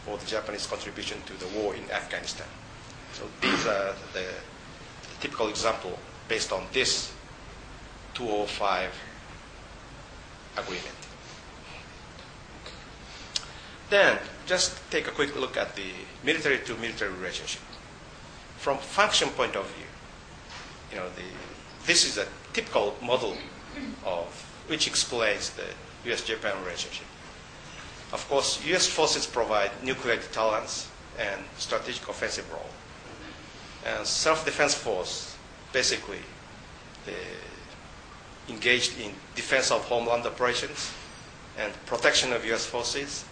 or 0.08 0.18
the 0.18 0.26
Japanese 0.26 0.68
contribution 0.68 1.18
to 1.26 1.34
the 1.40 1.48
war 1.58 1.74
in 1.74 1.90
Afghanistan. 1.90 2.48
So 3.14 3.24
these 3.40 3.66
are 3.66 3.96
the 4.14 4.28
typical 5.22 5.48
example 5.48 5.98
based 6.28 6.52
on 6.52 6.66
this 6.74 7.15
205 8.16 8.92
agreement. 10.58 10.96
Then, 13.90 14.18
just 14.48 14.80
take 14.90 15.08
a 15.08 15.12
quick 15.12 15.36
look 15.36 15.58
at 15.58 15.76
the 15.76 15.92
military 16.24 16.60
to 16.60 16.76
military 16.76 17.14
relationship. 17.14 17.62
From 18.58 18.78
function 18.78 19.30
point 19.30 19.56
of 19.56 19.68
view, 19.72 19.86
you 20.92 20.98
know, 20.98 21.10
the, 21.16 21.86
this 21.86 22.06
is 22.06 22.18
a 22.18 22.28
typical 22.54 22.96
model 23.02 23.38
of 24.04 24.28
which 24.68 24.88
explains 24.88 25.52
the 25.52 25.68
U.S.-Japan 26.06 26.60
relationship. 26.64 27.06
Of 28.12 28.28
course, 28.30 28.64
U.S. 28.68 28.88
forces 28.88 29.26
provide 29.26 29.72
nuclear 29.84 30.16
deterrence 30.16 30.90
and 31.20 31.44
strategic 31.58 32.08
offensive 32.08 32.50
role. 32.52 32.70
And 33.86 34.06
self-defense 34.06 34.74
force, 34.74 35.36
basically, 35.74 36.20
engaged 38.50 39.00
in 39.00 39.12
defense 39.36 39.72
of 39.72 39.84
homeland 39.86 40.26
operations 40.26 40.92
and 41.58 41.74
protection 41.86 42.34
of 42.34 42.46
U.S. 42.46 42.66
forces 42.66 43.26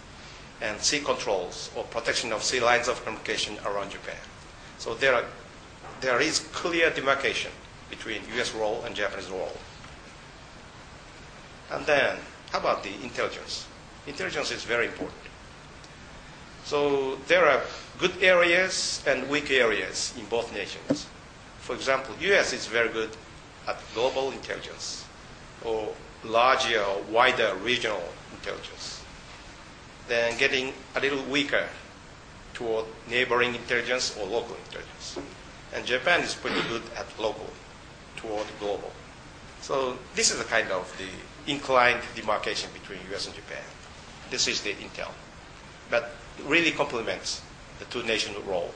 and 0.60 0.80
sea 0.80 1.00
controls 1.00 1.70
or 1.76 1.84
protection 1.84 2.32
of 2.32 2.42
sea 2.42 2.60
lines 2.60 2.88
of 2.88 3.02
communication 3.04 3.56
around 3.66 3.90
Japan. 3.90 4.16
So 4.78 4.94
there, 4.94 5.14
are, 5.14 5.24
there 6.00 6.20
is 6.20 6.40
clear 6.52 6.90
demarcation 6.90 7.52
between 7.90 8.22
U.S. 8.36 8.54
role 8.54 8.82
and 8.84 8.94
Japanese 8.94 9.30
role. 9.30 9.56
And 11.70 11.84
then, 11.86 12.16
how 12.50 12.60
about 12.60 12.82
the 12.82 12.94
intelligence? 13.02 13.66
Intelligence 14.06 14.50
is 14.50 14.64
very 14.64 14.86
important. 14.86 15.18
So 16.64 17.16
there 17.28 17.46
are 17.46 17.62
good 17.98 18.22
areas 18.22 19.02
and 19.06 19.28
weak 19.28 19.50
areas 19.50 20.14
in 20.18 20.24
both 20.26 20.52
nations. 20.54 21.06
For 21.58 21.74
example, 21.74 22.14
U.S. 22.20 22.52
is 22.52 22.66
very 22.66 22.88
good 22.88 23.10
at 23.66 23.78
global 23.94 24.30
intelligence 24.30 25.03
or 25.64 25.94
larger 26.24 26.80
or 26.80 27.02
wider 27.10 27.54
regional 27.62 28.02
intelligence 28.32 28.94
then 30.08 30.36
getting 30.38 30.72
a 30.96 31.00
little 31.00 31.22
weaker 31.24 31.66
toward 32.52 32.84
neighboring 33.08 33.54
intelligence 33.54 34.16
or 34.18 34.26
local 34.26 34.56
intelligence. 34.66 35.18
And 35.74 35.84
Japan 35.84 36.20
is 36.20 36.34
pretty 36.34 36.60
good 36.68 36.82
at 36.96 37.06
local 37.18 37.50
toward 38.16 38.46
global. 38.60 38.92
So 39.60 39.98
this 40.14 40.30
is 40.30 40.40
a 40.40 40.44
kind 40.44 40.70
of 40.70 40.92
the 40.98 41.50
inclined 41.50 42.00
demarcation 42.14 42.70
between 42.72 43.00
U.S. 43.10 43.26
and 43.26 43.34
Japan. 43.34 43.62
This 44.30 44.46
is 44.46 44.60
the 44.60 44.74
intel, 44.74 45.10
but 45.90 46.12
really 46.44 46.70
complements 46.70 47.42
the 47.78 47.84
two 47.86 48.02
nation 48.02 48.34
role. 48.46 48.72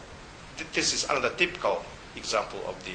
This 0.72 0.92
is 0.92 1.04
another 1.04 1.30
typical 1.36 1.84
example 2.16 2.60
of 2.66 2.82
the 2.84 2.94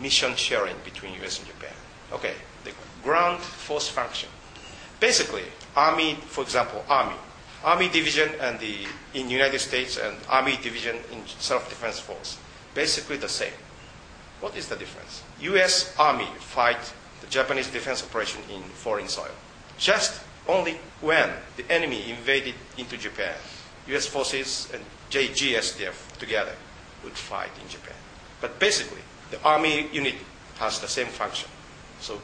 mission 0.00 0.36
sharing 0.36 0.76
between 0.84 1.14
U.S. 1.14 1.38
and 1.38 1.48
Japan. 1.48 1.74
Okay, 2.12 2.34
the 2.64 2.72
ground 3.02 3.40
force 3.40 3.88
function. 3.88 4.28
Basically, 5.00 5.44
Army, 5.74 6.14
for 6.14 6.42
example, 6.42 6.84
Army, 6.88 7.16
Army 7.64 7.88
division 7.88 8.30
and 8.40 8.58
the 8.60 8.86
in 9.14 9.28
United 9.28 9.58
States 9.58 9.98
and 9.98 10.16
Army 10.28 10.58
division 10.62 10.96
in 11.12 11.26
self-defense 11.26 11.98
force, 11.98 12.38
basically 12.74 13.16
the 13.16 13.28
same. 13.28 13.52
What 14.40 14.56
is 14.56 14.68
the 14.68 14.76
difference? 14.76 15.22
U.S. 15.40 15.94
Army 15.98 16.28
fight 16.38 16.78
the 17.20 17.26
Japanese 17.26 17.68
defense 17.70 18.02
operation 18.02 18.42
in 18.52 18.62
foreign 18.62 19.08
soil. 19.08 19.34
Just 19.78 20.20
only 20.46 20.78
when 21.00 21.30
the 21.56 21.70
enemy 21.72 22.10
invaded 22.10 22.54
into 22.78 22.96
Japan, 22.96 23.34
U.S. 23.88 24.06
forces 24.06 24.68
and 24.72 24.82
JGSDF 25.10 26.18
together 26.18 26.52
would 27.02 27.14
fight 27.14 27.50
in 27.62 27.68
Japan. 27.68 27.96
But 28.40 28.58
basically, 28.58 29.02
the 29.30 29.42
Army 29.42 29.88
unit 29.92 30.14
has 30.58 30.78
the 30.80 30.88
same 30.88 31.06
function. 31.06 31.48
So 32.00 32.20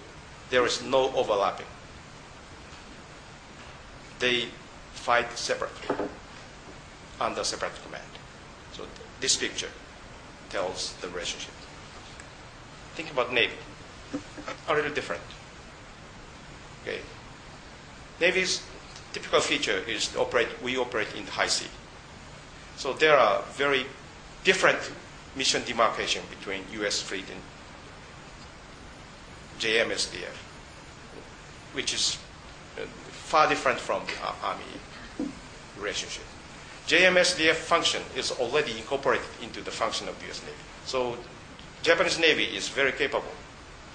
there 0.51 0.65
is 0.65 0.83
no 0.83 1.13
overlapping. 1.15 1.67
They 4.19 4.47
fight 4.93 5.37
separately 5.37 5.97
under 7.21 7.45
separate 7.45 7.73
command. 7.85 8.05
So 8.73 8.87
this 9.21 9.37
picture 9.37 9.71
tells 10.51 10.93
the 11.01 11.09
relationship. 11.09 11.55
Think 12.95 13.11
about 13.11 13.33
Navy. 13.33 13.55
A 14.69 14.75
little 14.75 14.93
different. 14.93 15.23
Okay. 16.83 16.99
Navy's 18.21 18.63
typical 19.13 19.41
feature 19.41 19.79
is 19.89 20.15
operate, 20.17 20.49
we 20.63 20.77
operate 20.77 21.15
in 21.17 21.25
the 21.25 21.31
high 21.31 21.47
sea. 21.47 21.69
So 22.77 22.93
there 22.93 23.17
are 23.17 23.43
very 23.53 23.87
different 24.45 24.79
mission 25.37 25.63
demarcation 25.65 26.23
between 26.31 26.63
U.S. 26.73 27.01
fleet 27.01 27.25
and 27.31 27.41
JMSDF, 29.59 30.37
which 31.73 31.95
is 31.95 32.19
uh, 32.79 32.85
far 33.11 33.49
different 33.49 33.79
from 33.79 34.03
the 34.07 34.27
Ar- 34.27 34.37
Army 34.43 35.31
relationship. 35.79 36.25
JMSDF 36.87 37.55
function 37.55 38.03
is 38.17 38.33
already 38.33 38.73
incorporated 38.73 39.27
into 39.43 39.61
the 39.61 39.71
function 39.71 40.09
of 40.09 40.19
the 40.19 40.27
U.S. 40.27 40.43
Navy. 40.43 40.57
So 40.85 41.17
Japanese 41.83 42.19
Navy 42.19 42.45
is 42.45 42.69
very 42.69 42.93
capable 42.93 43.33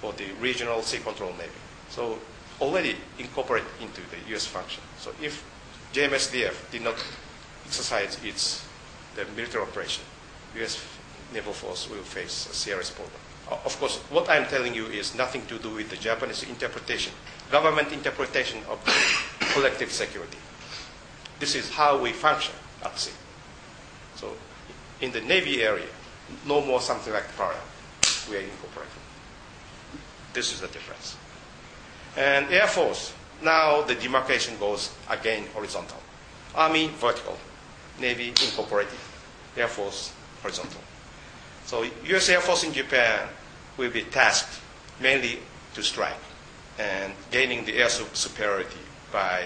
for 0.00 0.12
the 0.14 0.26
regional 0.40 0.82
sea 0.82 0.98
control 0.98 1.32
Navy. 1.32 1.50
So 1.90 2.18
already 2.60 2.96
incorporated 3.18 3.68
into 3.80 4.00
the 4.10 4.30
U.S. 4.30 4.46
function. 4.46 4.82
So 4.98 5.12
if 5.22 5.44
JMSDF 5.92 6.70
did 6.70 6.82
not 6.82 6.96
exercise 7.66 8.18
its 8.24 8.64
the 9.14 9.24
military 9.36 9.62
operation, 9.64 10.04
U.S. 10.56 10.80
naval 11.32 11.52
force 11.52 11.90
will 11.90 12.02
face 12.02 12.48
a 12.50 12.54
serious 12.54 12.90
problem. 12.90 13.20
O- 13.50 13.60
Of 13.64 13.78
course, 13.80 13.96
what 14.10 14.28
I'm 14.28 14.46
telling 14.46 14.74
you 14.74 14.86
is 14.86 15.14
nothing 15.14 15.44
to 15.46 15.58
do 15.58 15.70
with 15.70 15.88
the 15.90 15.96
Japanese 15.96 16.42
interpretation, 16.44 17.12
government 17.50 17.92
interpretation 17.92 18.58
of 18.68 18.78
collective 19.54 19.90
security. 19.92 20.36
This 21.40 21.54
is 21.54 21.70
how 21.70 21.98
we 21.98 22.12
function 22.12 22.54
at 22.84 22.98
sea. 22.98 23.12
So 24.16 24.34
in 25.00 25.12
the 25.12 25.20
Navy 25.20 25.62
area, 25.62 25.86
no 26.46 26.60
more 26.64 26.80
something 26.80 27.12
like 27.12 27.24
parallel. 27.36 27.62
We 28.28 28.36
are 28.36 28.40
incorporating. 28.40 28.92
This 30.34 30.52
is 30.52 30.60
the 30.60 30.66
difference. 30.68 31.16
And 32.16 32.50
Air 32.52 32.66
Force, 32.66 33.14
now 33.42 33.82
the 33.82 33.94
demarcation 33.94 34.58
goes 34.58 34.90
again 35.08 35.44
horizontal. 35.54 35.98
Army, 36.54 36.88
vertical. 36.98 37.38
Navy, 38.00 38.28
incorporated. 38.28 38.98
Air 39.56 39.68
Force, 39.68 40.12
horizontal. 40.42 40.80
So 41.64 41.82
U.S. 41.82 42.28
Air 42.28 42.40
Force 42.40 42.64
in 42.64 42.72
Japan 42.72 43.28
will 43.78 43.90
be 43.90 44.02
tasked 44.02 44.60
mainly 45.00 45.38
to 45.74 45.82
strike 45.82 46.20
and 46.78 47.12
gaining 47.30 47.64
the 47.64 47.76
air 47.76 47.88
superiority 47.88 48.80
by 49.12 49.44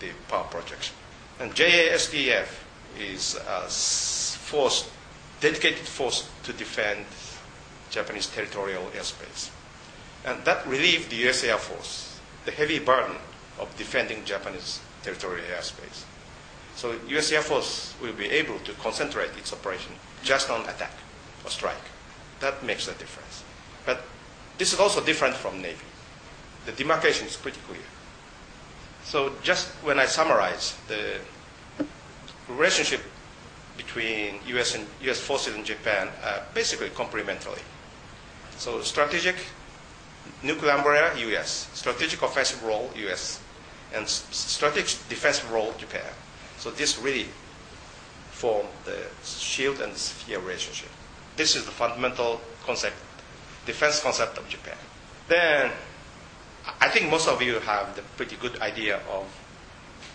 the 0.00 0.08
power 0.28 0.44
projection. 0.44 0.94
And 1.38 1.54
JASDF 1.54 2.48
is 2.98 3.36
a 3.46 3.68
force, 3.68 4.90
dedicated 5.40 5.86
force 5.86 6.28
to 6.44 6.52
defend 6.52 7.04
Japanese 7.90 8.26
territorial 8.26 8.84
airspace. 8.96 9.50
And 10.24 10.44
that 10.44 10.66
relieved 10.66 11.10
the 11.10 11.16
U.S. 11.16 11.44
Air 11.44 11.58
Force 11.58 12.18
the 12.46 12.52
heavy 12.52 12.78
burden 12.78 13.16
of 13.58 13.76
defending 13.76 14.24
Japanese 14.24 14.80
territorial 15.02 15.44
airspace. 15.46 16.04
So 16.76 16.94
U.S. 17.08 17.32
Air 17.32 17.42
Force 17.42 17.94
will 18.00 18.12
be 18.12 18.26
able 18.26 18.58
to 18.60 18.72
concentrate 18.74 19.30
its 19.36 19.52
operation 19.52 19.92
just 20.22 20.48
on 20.48 20.62
attack 20.62 20.92
or 21.44 21.50
strike. 21.50 21.86
That 22.40 22.62
makes 22.64 22.86
a 22.86 22.92
difference. 22.94 23.42
But 23.86 24.02
this 24.58 24.72
is 24.72 24.80
also 24.80 25.02
different 25.02 25.34
from 25.34 25.62
Navy. 25.62 25.84
The 26.66 26.72
demarcation 26.72 27.26
is 27.26 27.36
pretty 27.36 27.60
clear. 27.66 27.80
So 29.04 29.32
just 29.42 29.68
when 29.84 29.98
I 30.00 30.06
summarize 30.06 30.74
the 30.88 31.18
relationship 32.48 33.00
between 33.76 34.40
U.S. 34.48 34.74
and 34.74 34.86
U.S. 35.02 35.20
forces 35.20 35.54
in 35.54 35.64
Japan, 35.64 36.08
are 36.24 36.42
basically 36.54 36.88
complementary. 36.90 37.62
So 38.56 38.80
strategic 38.82 39.36
nuclear 40.42 40.72
umbrella, 40.72 41.16
U.S. 41.18 41.68
Strategic 41.74 42.22
offensive 42.22 42.62
role, 42.64 42.90
U.S. 42.96 43.40
And 43.94 44.08
strategic 44.08 45.08
defensive 45.08 45.50
role, 45.52 45.72
Japan. 45.78 46.02
So 46.58 46.70
this 46.70 46.98
really 46.98 47.26
form 48.32 48.66
the 48.84 48.98
shield 49.24 49.80
and 49.80 49.94
spear 49.96 50.40
relationship. 50.40 50.88
This 51.36 51.54
is 51.56 51.64
the 51.64 51.70
fundamental 51.70 52.40
concept, 52.64 52.96
defense 53.66 54.00
concept 54.00 54.38
of 54.38 54.48
Japan. 54.48 54.78
Then, 55.28 55.70
I 56.80 56.88
think 56.88 57.10
most 57.10 57.28
of 57.28 57.42
you 57.42 57.58
have 57.60 57.94
the 57.96 58.02
pretty 58.16 58.36
good 58.36 58.60
idea 58.60 59.00
of 59.10 59.26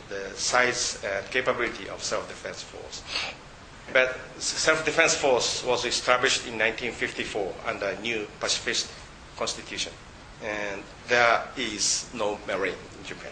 the 0.09 0.31
size 0.35 1.01
and 1.05 1.25
capability 1.31 1.87
of 1.89 2.03
self-defense 2.03 2.63
force. 2.63 3.03
But 3.93 4.17
self-defense 4.37 5.15
force 5.15 5.63
was 5.63 5.85
established 5.85 6.47
in 6.47 6.57
1954 6.57 7.53
under 7.67 7.87
a 7.87 7.99
new 8.01 8.27
pacifist 8.39 8.91
constitution, 9.37 9.91
and 10.43 10.83
there 11.07 11.43
is 11.57 12.09
no 12.13 12.39
marine 12.47 12.75
in 12.99 13.05
Japan. 13.05 13.31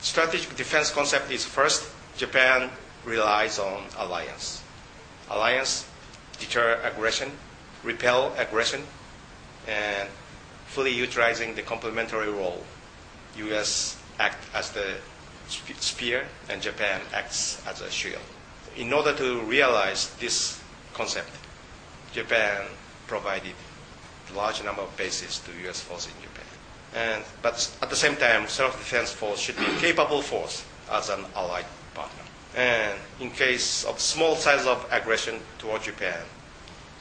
Strategic 0.00 0.56
defense 0.56 0.90
concept 0.90 1.30
is 1.30 1.44
first, 1.44 1.90
Japan 2.16 2.70
relies 3.04 3.58
on 3.58 3.84
alliance. 3.98 4.62
Alliance 5.30 5.86
deter 6.38 6.80
aggression, 6.84 7.30
repel 7.82 8.32
aggression, 8.38 8.82
and 9.68 10.08
fully 10.66 10.92
utilizing 10.92 11.54
the 11.54 11.62
complementary 11.62 12.30
role. 12.30 12.64
U.S. 13.36 14.00
act 14.18 14.44
as 14.54 14.70
the 14.70 14.96
spear 15.48 16.24
and 16.48 16.60
Japan 16.60 17.00
acts 17.12 17.62
as 17.66 17.80
a 17.80 17.90
shield. 17.90 18.22
In 18.76 18.92
order 18.92 19.14
to 19.14 19.40
realize 19.42 20.14
this 20.16 20.60
concept, 20.94 21.30
Japan 22.12 22.66
provided 23.06 23.54
a 24.30 24.36
large 24.36 24.62
number 24.64 24.82
of 24.82 24.96
bases 24.96 25.38
to 25.40 25.50
U.S. 25.64 25.80
force 25.80 26.06
in 26.06 26.12
Japan. 26.22 26.44
And, 26.94 27.24
but 27.42 27.70
at 27.82 27.90
the 27.90 27.96
same 27.96 28.16
time, 28.16 28.48
self-defense 28.48 29.12
force 29.12 29.38
should 29.38 29.56
be 29.56 29.64
a 29.64 29.76
capable 29.76 30.22
force 30.22 30.64
as 30.90 31.10
an 31.10 31.24
allied 31.36 31.66
partner. 31.94 32.22
And 32.56 32.98
in 33.20 33.30
case 33.30 33.84
of 33.84 34.00
small 34.00 34.36
size 34.36 34.66
of 34.66 34.86
aggression 34.90 35.40
toward 35.58 35.82
Japan, 35.82 36.20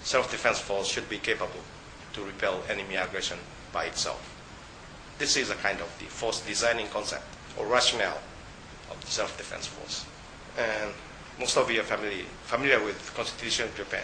self-defense 0.04 0.60
force 0.60 0.88
should 0.88 1.10
be 1.10 1.18
capable 1.20 1.62
to 2.18 2.24
repel 2.24 2.62
enemy 2.70 2.96
aggression 2.96 3.38
by 3.72 3.86
itself. 3.86 4.22
This 5.20 5.38
is 5.38 5.50
a 5.52 5.56
kind 5.56 5.80
of 5.80 5.88
the 6.00 6.06
force 6.06 6.42
designing 6.42 6.88
concept 6.88 7.24
or 7.58 7.66
rationale 7.68 8.20
of 8.90 9.00
the 9.02 9.08
self-defense 9.08 9.68
force. 9.68 10.06
And 10.58 10.92
most 11.40 11.58
of 11.58 11.70
you 11.70 11.80
are 11.82 11.84
familiar, 11.84 12.26
familiar 12.44 12.84
with 12.84 13.14
Constitution 13.16 13.66
of 13.66 13.76
Japan. 13.76 14.04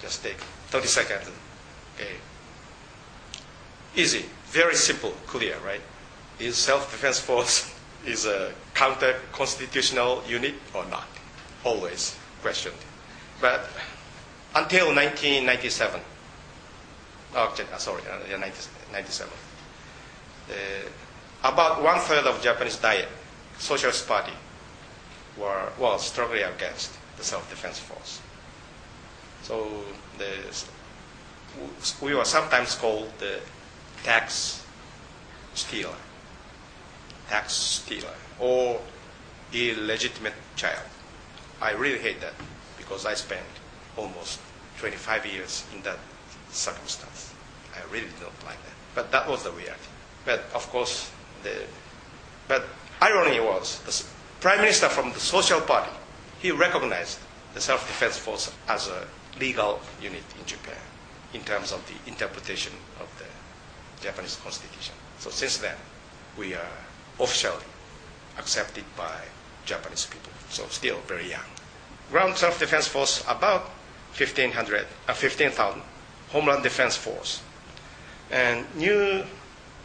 Just 0.00 0.22
take 0.22 0.36
30 0.70 0.86
seconds. 0.86 1.30
Okay. 1.96 2.14
Easy, 3.96 4.24
very 4.46 4.74
simple, 4.76 5.10
clear, 5.26 5.56
right? 5.64 5.80
Is 6.38 6.56
self-defense 6.56 7.18
force 7.18 7.74
is 8.06 8.24
a 8.26 8.52
counter-constitutional 8.74 10.22
unit 10.28 10.54
or 10.74 10.84
not? 10.86 11.08
Always 11.64 12.16
questioned. 12.42 12.76
But 13.40 13.68
until 14.54 14.86
1997, 14.94 16.00
oh, 17.36 17.54
sorry, 17.78 18.02
uh, 18.10 18.38
90 18.38 18.68
97, 18.92 19.32
uh, 20.48 20.54
about 21.44 21.82
one 21.82 21.98
third 22.00 22.24
of 22.24 22.42
Japanese 22.42 22.76
diet, 22.76 23.08
Socialist 23.58 24.08
Party, 24.08 24.32
were 25.36 25.68
was 25.78 26.06
strongly 26.06 26.42
against 26.42 26.92
the 27.16 27.24
self-defense 27.24 27.78
force. 27.78 28.20
So 29.42 29.70
the, 30.18 30.28
we 32.00 32.14
were 32.14 32.24
sometimes 32.24 32.74
called 32.74 33.12
the 33.18 33.40
tax 34.02 34.64
stealer, 35.54 35.94
tax 37.28 37.52
stealer, 37.52 38.14
or 38.38 38.80
illegitimate 39.52 40.34
child. 40.56 40.82
I 41.60 41.72
really 41.72 41.98
hate 41.98 42.20
that 42.20 42.34
because 42.76 43.06
I 43.06 43.14
spent 43.14 43.46
almost 43.96 44.40
25 44.78 45.26
years 45.26 45.64
in 45.74 45.82
that 45.82 45.98
circumstance. 46.50 47.32
I 47.74 47.92
really 47.92 48.08
don't 48.20 48.44
like 48.44 48.62
that. 48.64 48.76
But 48.94 49.12
that 49.12 49.28
was 49.28 49.42
the 49.42 49.52
reality. 49.52 49.90
But 50.24 50.44
of 50.54 50.68
course, 50.70 51.10
the 51.42 51.52
but 52.48 52.64
irony 53.00 53.40
was 53.40 53.80
the 53.82 54.04
prime 54.40 54.60
minister 54.60 54.88
from 54.88 55.12
the 55.12 55.20
Social 55.20 55.60
Party. 55.60 55.90
He 56.40 56.50
recognized 56.50 57.18
the 57.54 57.60
self-defense 57.60 58.18
force 58.18 58.52
as 58.68 58.88
a 58.88 59.06
legal 59.40 59.80
unit 60.00 60.22
in 60.38 60.46
Japan 60.46 60.78
in 61.34 61.42
terms 61.42 61.72
of 61.72 61.82
the 61.86 62.10
interpretation 62.10 62.72
of 63.00 63.08
the 63.18 64.02
Japanese 64.02 64.36
constitution. 64.36 64.94
So 65.18 65.30
since 65.30 65.58
then, 65.58 65.76
we 66.38 66.54
are 66.54 66.72
officially 67.18 67.64
accepted 68.38 68.84
by 68.96 69.20
Japanese 69.64 70.06
people. 70.06 70.32
So 70.50 70.66
still 70.68 70.98
very 71.06 71.30
young. 71.30 71.48
Ground 72.10 72.36
self-defense 72.36 72.86
force 72.86 73.22
about 73.28 73.62
1,500, 74.16 74.86
uh, 75.08 75.12
15,000. 75.12 75.82
Homeland 76.30 76.62
Defense 76.62 76.96
Force. 76.96 77.42
And 78.30 78.66
new 78.74 79.22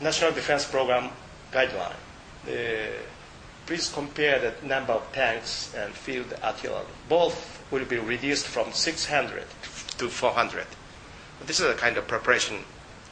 National 0.02 0.32
Defense 0.32 0.66
Program 0.66 1.10
guideline. 1.52 1.96
please 3.66 3.90
compare 3.90 4.40
the 4.40 4.68
number 4.68 4.94
of 4.94 5.12
tanks 5.14 5.74
and 5.78 5.94
field 5.94 6.34
artillery. 6.44 6.86
Both 7.08 7.62
will 7.72 7.86
be 7.86 7.98
reduced 8.00 8.48
from 8.48 8.72
600 8.72 9.44
to 9.98 10.10
400. 10.10 10.66
This 11.46 11.60
is 11.60 11.68
a 11.68 11.76
kind 11.76 11.98
of 11.98 12.08
preparation 12.08 12.58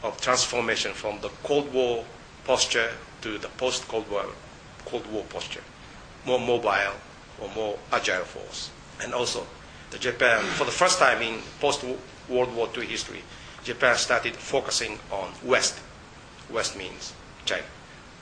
of 0.03 0.19
transformation 0.19 0.93
from 0.93 1.21
the 1.21 1.29
Cold 1.43 1.71
War 1.73 2.03
posture 2.45 2.91
to 3.21 3.37
the 3.37 3.47
post-Cold 3.49 4.09
War, 4.09 4.25
Cold 4.85 5.05
War 5.11 5.23
posture. 5.29 5.63
More 6.25 6.39
mobile 6.39 6.93
or 7.39 7.49
more 7.55 7.77
agile 7.91 8.23
force. 8.23 8.71
And 9.01 9.13
also, 9.13 9.45
the 9.91 9.99
Japan, 9.99 10.43
for 10.43 10.65
the 10.65 10.71
first 10.71 10.99
time 10.99 11.21
in 11.21 11.39
post-World 12.29 12.55
War 12.55 12.69
II 12.77 12.85
history, 12.85 13.21
Japan 13.63 13.97
started 13.97 14.35
focusing 14.35 14.99
on 15.11 15.31
West. 15.43 15.79
West 16.49 16.77
means 16.77 17.13
China. 17.45 17.63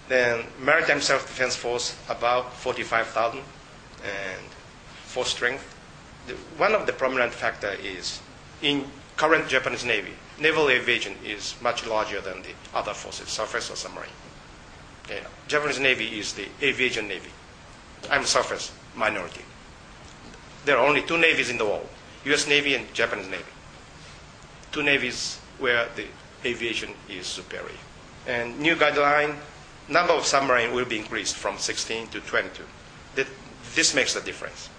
Then 0.10 0.46
maritime 0.60 1.02
self-defense 1.02 1.56
force 1.56 1.96
about 2.10 2.54
45,000 2.54 3.40
and 3.40 4.46
force 5.06 5.30
strength. 5.30 5.76
The, 6.28 6.34
one 6.58 6.74
of 6.74 6.86
the 6.86 6.94
prominent 6.94 7.34
factor 7.34 7.72
is 7.84 8.20
in 8.62 8.86
current 9.18 9.48
Japanese 9.48 9.84
Navy, 9.84 10.14
naval 10.40 10.70
aviation 10.70 11.16
is 11.26 11.56
much 11.62 11.86
larger 11.86 12.22
than 12.22 12.42
the 12.42 12.54
other 12.74 12.94
forces, 12.94 13.28
surface 13.28 13.70
or 13.70 13.76
submarine. 13.76 14.10
Okay. 15.06 15.22
Japanese 15.48 15.80
Navy 15.80 16.20
is 16.20 16.34
the 16.34 16.48
aviation 16.62 17.08
navy. 17.08 17.30
I'm 18.12 18.26
surface 18.26 18.72
minority. 18.96 19.42
There 20.66 20.78
are 20.78 20.86
only 20.86 21.02
two 21.02 21.18
navies 21.18 21.50
in 21.50 21.58
the 21.58 21.66
world, 21.66 21.88
U.S. 22.26 22.48
Navy 22.48 22.76
and 22.76 22.94
Japanese 22.94 23.28
Navy. 23.30 23.46
Two 24.78 24.84
navies 24.84 25.40
where 25.58 25.88
the 25.96 26.06
aviation 26.46 26.94
is 27.10 27.26
superior. 27.26 27.80
And 28.28 28.60
new 28.60 28.76
guideline, 28.76 29.36
number 29.90 30.14
of 30.14 30.24
submarine 30.24 30.72
will 30.72 30.86
be 30.86 31.00
increased 31.00 31.36
from 31.36 31.58
16 31.58 32.10
to 32.10 32.20
22. 32.20 32.62
This 33.74 33.96
makes 33.96 34.14
the 34.14 34.22
difference. 34.22 34.70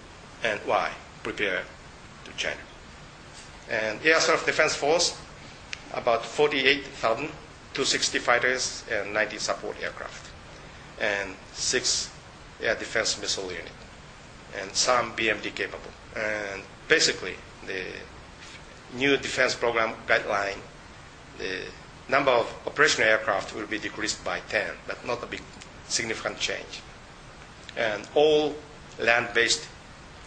And 0.41 0.57
why? 0.61 0.91
Prepare 1.21 1.63
to 2.23 2.31
China. 2.37 2.61
And 3.69 3.99
Air 4.05 4.21
Self-Defense 4.21 4.73
Force, 4.75 5.19
about 5.93 6.25
48,000, 6.25 7.25
260 7.73 8.19
fighters 8.19 8.85
and 8.89 9.13
90 9.13 9.37
support 9.37 9.75
aircraft, 9.83 10.31
and 11.01 11.35
six 11.51 12.09
air 12.61 12.75
defense 12.75 13.19
missile 13.19 13.51
unit, 13.51 13.67
and 14.61 14.73
some 14.73 15.11
BMD 15.17 15.53
capable. 15.53 15.91
And 16.15 16.61
basically, 16.87 17.35
the 17.67 17.83
new 18.93 19.17
defense 19.17 19.55
program 19.55 19.93
guideline, 20.07 20.57
the 21.37 21.61
number 22.09 22.31
of 22.31 22.53
operational 22.65 23.09
aircraft 23.09 23.55
will 23.55 23.67
be 23.67 23.77
decreased 23.79 24.23
by 24.23 24.39
10, 24.49 24.71
but 24.87 25.05
not 25.05 25.23
a 25.23 25.25
big 25.25 25.41
significant 25.87 26.39
change. 26.39 26.81
And 27.77 28.07
all 28.15 28.55
land-based 28.99 29.67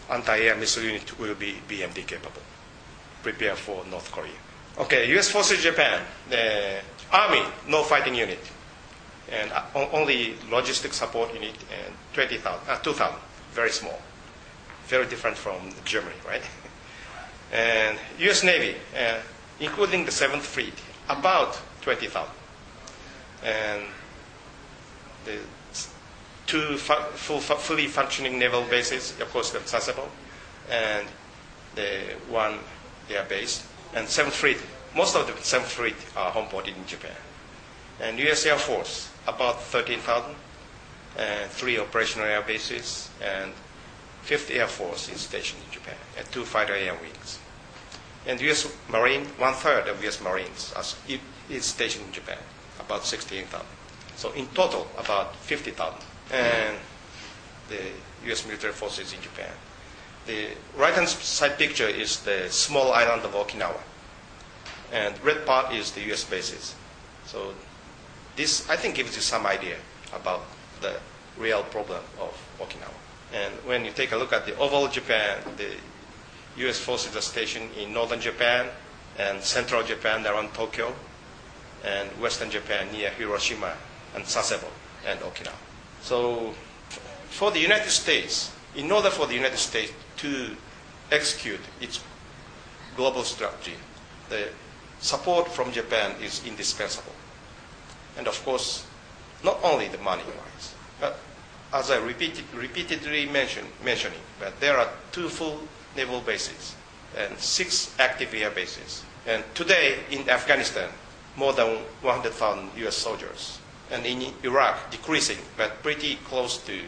anti-air 0.09 0.55
missile 0.55 0.83
unit 0.83 1.19
will 1.19 1.35
be 1.35 1.57
BMD 1.67 2.05
capable 2.07 2.41
prepare 3.23 3.55
for 3.55 3.83
North 3.85 4.11
Korea. 4.11 4.31
Okay, 4.77 5.09
U.S. 5.11 5.29
Forces 5.29 5.63
Japan, 5.63 6.01
the 6.29 6.79
Army, 7.11 7.41
no 7.67 7.83
fighting 7.83 8.13
unit, 8.13 8.39
and 9.31 9.51
only 9.75 10.33
logistic 10.49 10.93
support 10.93 11.33
unit, 11.33 11.55
and 11.71 11.95
20,000, 12.13 12.69
uh, 12.69 12.77
2,000, 12.79 13.15
very 13.53 13.71
small, 13.71 13.99
very 14.87 15.07
different 15.07 15.37
from 15.37 15.73
Germany, 15.85 16.15
right? 16.27 16.41
and 17.53 17.99
U.S. 18.19 18.43
Navy, 18.43 18.75
uh, 18.97 19.19
including 19.59 20.05
the 20.05 20.11
Seventh 20.11 20.43
Fleet, 20.43 20.73
about 21.07 21.59
20,000, 21.81 22.27
and 23.45 23.83
the 25.25 25.37
two 26.47 26.77
fu- 26.77 27.15
full, 27.15 27.39
fully 27.39 27.87
functioning 27.87 28.39
naval 28.39 28.63
bases, 28.63 29.13
of 29.19 29.29
course, 29.31 29.51
the 29.51 29.59
Sasebo, 29.59 30.07
and 30.69 31.07
the 31.75 32.01
one 32.27 32.57
they 33.07 33.17
are 33.17 33.25
based. 33.25 33.63
And 33.93 34.07
7th 34.07 34.31
Fleet, 34.31 34.57
most 34.95 35.15
of 35.15 35.27
the 35.27 35.33
7th 35.33 35.63
Fleet 35.63 35.95
are 36.17 36.31
homeported 36.31 36.75
in 36.75 36.85
Japan. 36.87 37.15
And 38.01 38.17
U.S. 38.19 38.45
Air 38.47 38.57
Force, 38.57 39.11
about 39.27 39.61
13,000, 39.61 40.35
and 41.17 41.51
three 41.51 41.77
operational 41.77 42.25
air 42.27 42.41
bases, 42.41 43.09
and 43.21 43.51
5th 44.25 44.55
Air 44.55 44.67
Force 44.67 45.09
is 45.09 45.21
stationed 45.21 45.61
in 45.67 45.71
Japan, 45.71 45.95
and 46.17 46.25
two 46.31 46.43
fighter 46.43 46.73
air 46.73 46.95
wings. 46.95 47.39
And 48.25 48.39
U.S. 48.41 48.71
Marine, 48.89 49.25
one 49.37 49.53
third 49.53 49.87
of 49.87 50.01
U.S. 50.03 50.21
Marines 50.21 50.73
is 51.49 51.65
stationed 51.65 52.05
in 52.07 52.11
Japan, 52.13 52.37
about 52.79 53.05
16,000. 53.05 53.65
So 54.15 54.31
in 54.31 54.47
total, 54.47 54.87
about 54.97 55.35
50,000. 55.37 55.99
And 56.31 56.77
the 57.69 57.79
U.S. 58.27 58.45
military 58.45 58.73
forces 58.73 59.13
in 59.13 59.21
Japan. 59.21 59.51
The 60.25 60.47
right-hand 60.77 61.09
side 61.09 61.57
picture 61.57 61.87
is 61.87 62.21
the 62.21 62.49
small 62.49 62.93
island 62.93 63.23
of 63.23 63.33
Okinawa. 63.33 63.81
And 64.93 65.21
red 65.23 65.45
part 65.45 65.73
is 65.73 65.91
the 65.91 66.01
U.S. 66.07 66.23
bases. 66.23 66.75
So 67.25 67.53
this, 68.35 68.69
I 68.69 68.77
think, 68.77 68.95
gives 68.95 69.15
you 69.15 69.21
some 69.21 69.45
idea 69.45 69.77
about 70.13 70.43
the 70.79 70.97
real 71.37 71.63
problem 71.63 72.03
of 72.19 72.33
Okinawa. 72.59 72.93
And 73.33 73.53
when 73.65 73.83
you 73.83 73.91
take 73.91 74.11
a 74.11 74.15
look 74.15 74.31
at 74.31 74.45
the 74.45 74.55
overall 74.57 74.87
Japan, 74.87 75.39
the 75.57 75.71
U.S. 76.57 76.79
forces 76.79 77.15
are 77.15 77.21
stationed 77.21 77.69
in 77.77 77.93
northern 77.93 78.21
Japan 78.21 78.67
and 79.17 79.41
central 79.41 79.83
Japan 79.83 80.25
around 80.25 80.53
Tokyo, 80.53 80.93
and 81.83 82.09
western 82.21 82.49
Japan 82.49 82.91
near 82.91 83.09
Hiroshima 83.09 83.73
and 84.15 84.23
Sasebo 84.23 84.69
and 85.05 85.19
Okinawa. 85.19 85.53
So 86.01 86.53
for 87.29 87.51
the 87.51 87.59
United 87.59 87.89
States, 87.89 88.51
in 88.75 88.91
order 88.91 89.09
for 89.09 89.27
the 89.27 89.35
United 89.35 89.57
States 89.57 89.91
to 90.17 90.55
execute 91.11 91.59
its 91.81 91.99
global 92.95 93.23
strategy, 93.23 93.75
the 94.29 94.47
support 94.99 95.47
from 95.49 95.71
Japan 95.71 96.15
is 96.21 96.41
indispensable. 96.45 97.11
And 98.17 98.27
of 98.27 98.43
course, 98.45 98.85
not 99.43 99.59
only 99.63 99.87
the 99.89 99.97
money 99.97 100.23
wise, 100.23 100.73
but 100.99 101.19
as 101.73 101.91
I 101.91 101.97
repeated, 101.97 102.45
repeatedly 102.53 103.25
mentioned, 103.25 103.67
mentioning, 103.83 104.19
that 104.39 104.59
there 104.59 104.77
are 104.77 104.89
two 105.11 105.27
full 105.27 105.59
naval 105.95 106.21
bases 106.21 106.75
and 107.17 107.37
six 107.37 107.93
active 107.99 108.33
air 108.33 108.49
bases. 108.49 109.03
And 109.27 109.43
today 109.53 109.99
in 110.11 110.29
Afghanistan, 110.29 110.89
more 111.35 111.53
than 111.53 111.77
100,000 112.01 112.69
US 112.85 112.95
soldiers. 112.95 113.59
And 113.91 114.05
in 114.05 114.33
Iraq, 114.43 114.91
decreasing, 114.91 115.37
but 115.57 115.81
pretty 115.83 116.15
close 116.25 116.57
to 116.65 116.79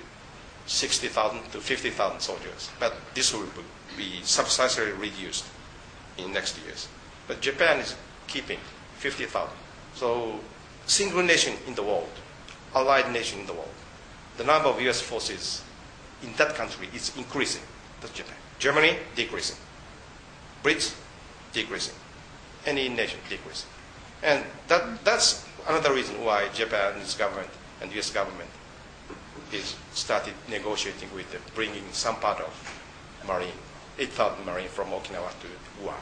60,000 0.66 1.52
to 1.52 1.62
50,000 1.62 2.20
soldiers. 2.20 2.70
But 2.80 2.96
this 3.14 3.34
will 3.34 3.48
be 3.98 4.22
substantially 4.24 4.92
reduced 4.92 5.46
in 6.18 6.34
next 6.34 6.58
years. 6.66 6.88
But 7.28 7.42
Japan 7.42 7.80
is 7.80 7.96
keeping 8.28 8.60
50,000. 8.98 9.50
So 9.94 10.40
single 10.86 11.24
nation 11.24 11.56
in 11.68 11.76
the 11.76 11.84
world, 11.84 12.10
allied 12.74 13.12
nation 13.12 13.42
in 13.42 13.48
the 13.48 13.54
world, 13.54 13.70
the 14.38 14.44
number 14.44 14.70
of 14.70 14.82
U.S. 14.82 15.02
forces 15.02 15.62
in 16.24 16.34
that 16.34 16.56
country 16.56 16.90
is 16.94 17.16
increasing. 17.18 17.62
That's 18.02 18.14
Japan. 18.14 18.36
Germany, 18.60 18.98
decreasing. 19.16 19.58
Brits, 20.64 20.96
decreasing. 21.54 21.96
Any 22.66 22.90
nation, 22.90 23.20
decreasing. 23.30 23.70
And 24.24 24.44
that, 24.68 25.04
that's 25.04 25.46
another 25.68 25.94
reason 25.94 26.24
why 26.24 26.50
Japanese 26.50 27.14
government 27.14 27.50
and 27.82 27.92
U.S. 27.94 28.10
government 28.10 28.50
is 29.52 29.76
started 29.94 30.34
negotiating 30.50 31.10
with 31.14 31.28
bringing 31.54 31.84
some 31.92 32.16
part 32.16 32.40
of 32.40 32.82
Marine, 33.28 33.54
8,000 34.00 34.46
Marine 34.46 34.68
from 34.68 34.88
Okinawa 34.88 35.30
to 35.42 35.48
Guam. 35.82 35.96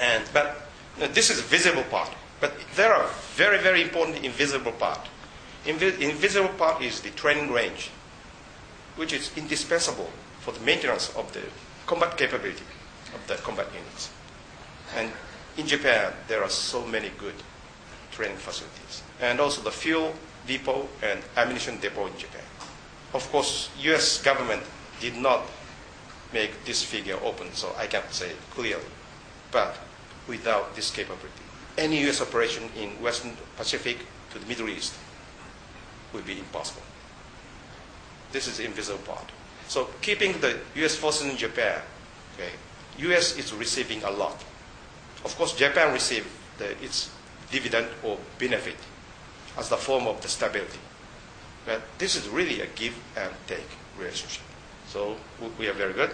And, 0.00 0.24
but 0.32 0.68
uh, 1.00 1.08
this 1.08 1.30
is 1.30 1.40
visible 1.40 1.84
part. 1.84 2.10
But 2.40 2.54
there 2.74 2.92
are 2.92 3.08
very, 3.34 3.58
very 3.58 3.82
important 3.82 4.24
invisible 4.24 4.72
part. 4.72 5.00
Invi- 5.64 5.98
invisible 6.00 6.50
part 6.50 6.82
is 6.82 7.00
the 7.00 7.10
training 7.10 7.50
range, 7.50 7.90
which 8.96 9.12
is 9.12 9.30
indispensable 9.36 10.10
for 10.40 10.52
the 10.52 10.60
maintenance 10.60 11.14
of 11.16 11.32
the 11.32 11.42
combat 11.86 12.16
capability 12.16 12.64
of 13.14 13.26
the 13.26 13.34
combat 13.36 13.66
units. 13.72 14.10
And 14.96 15.10
in 15.56 15.66
Japan, 15.66 16.12
there 16.28 16.42
are 16.42 16.50
so 16.50 16.84
many 16.86 17.10
good 17.18 17.34
training 18.12 18.36
facilities. 18.36 19.02
And 19.20 19.40
also 19.40 19.62
the 19.62 19.70
fuel 19.70 20.14
depot 20.46 20.88
and 21.02 21.20
ammunition 21.36 21.78
depot 21.78 22.06
in 22.06 22.16
Japan. 22.18 22.44
Of 23.14 23.30
course, 23.30 23.70
U.S. 23.80 24.22
government 24.22 24.62
did 25.00 25.16
not 25.16 25.42
make 26.32 26.64
this 26.64 26.82
figure 26.82 27.18
open, 27.22 27.52
so 27.52 27.74
I 27.78 27.86
can't 27.86 28.12
say 28.12 28.32
clearly. 28.50 28.90
But 29.50 29.76
without 30.28 30.74
this 30.74 30.90
capability, 30.90 31.44
any 31.78 32.00
U.S. 32.02 32.20
operation 32.20 32.64
in 32.76 32.90
Western 33.02 33.32
Pacific 33.56 33.98
to 34.32 34.38
the 34.38 34.46
Middle 34.46 34.68
East 34.68 34.94
would 36.12 36.26
be 36.26 36.38
impossible. 36.38 36.82
This 38.32 38.48
is 38.48 38.58
the 38.58 38.64
invisible 38.64 38.98
part. 39.04 39.30
So 39.68 39.88
keeping 40.00 40.40
the 40.40 40.58
U.S. 40.76 40.94
forces 40.96 41.26
in 41.30 41.36
Japan, 41.36 41.80
okay, 42.34 42.50
U.S. 42.98 43.36
is 43.38 43.52
receiving 43.52 44.02
a 44.04 44.10
lot. 44.10 44.42
Of 45.24 45.36
course, 45.36 45.54
Japan 45.54 45.92
received 45.92 46.28
the, 46.58 46.70
its 46.82 47.10
dividend 47.50 47.88
or 48.02 48.18
benefit 48.38 48.76
as 49.58 49.68
the 49.68 49.76
form 49.76 50.06
of 50.06 50.20
the 50.20 50.28
stability. 50.28 50.78
But 51.64 51.82
this 51.98 52.14
is 52.14 52.28
really 52.28 52.60
a 52.60 52.66
give 52.66 52.96
and 53.16 53.32
take 53.46 53.66
relationship. 53.98 54.42
So 54.88 55.16
we 55.58 55.68
are 55.68 55.72
very 55.72 55.92
good. 55.92 56.10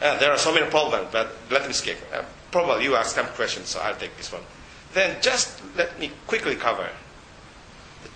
Uh, 0.00 0.18
there 0.18 0.32
are 0.32 0.38
so 0.38 0.52
many 0.52 0.66
problems, 0.70 1.08
but 1.12 1.32
let 1.50 1.66
me 1.66 1.72
skip. 1.72 1.98
Uh, 2.12 2.22
probably 2.50 2.84
you 2.84 2.96
asked 2.96 3.14
some 3.14 3.26
questions, 3.26 3.68
so 3.68 3.80
I'll 3.80 3.94
take 3.94 4.16
this 4.16 4.32
one. 4.32 4.42
Then 4.94 5.16
just 5.22 5.60
let 5.76 5.98
me 6.00 6.10
quickly 6.26 6.56
cover 6.56 6.88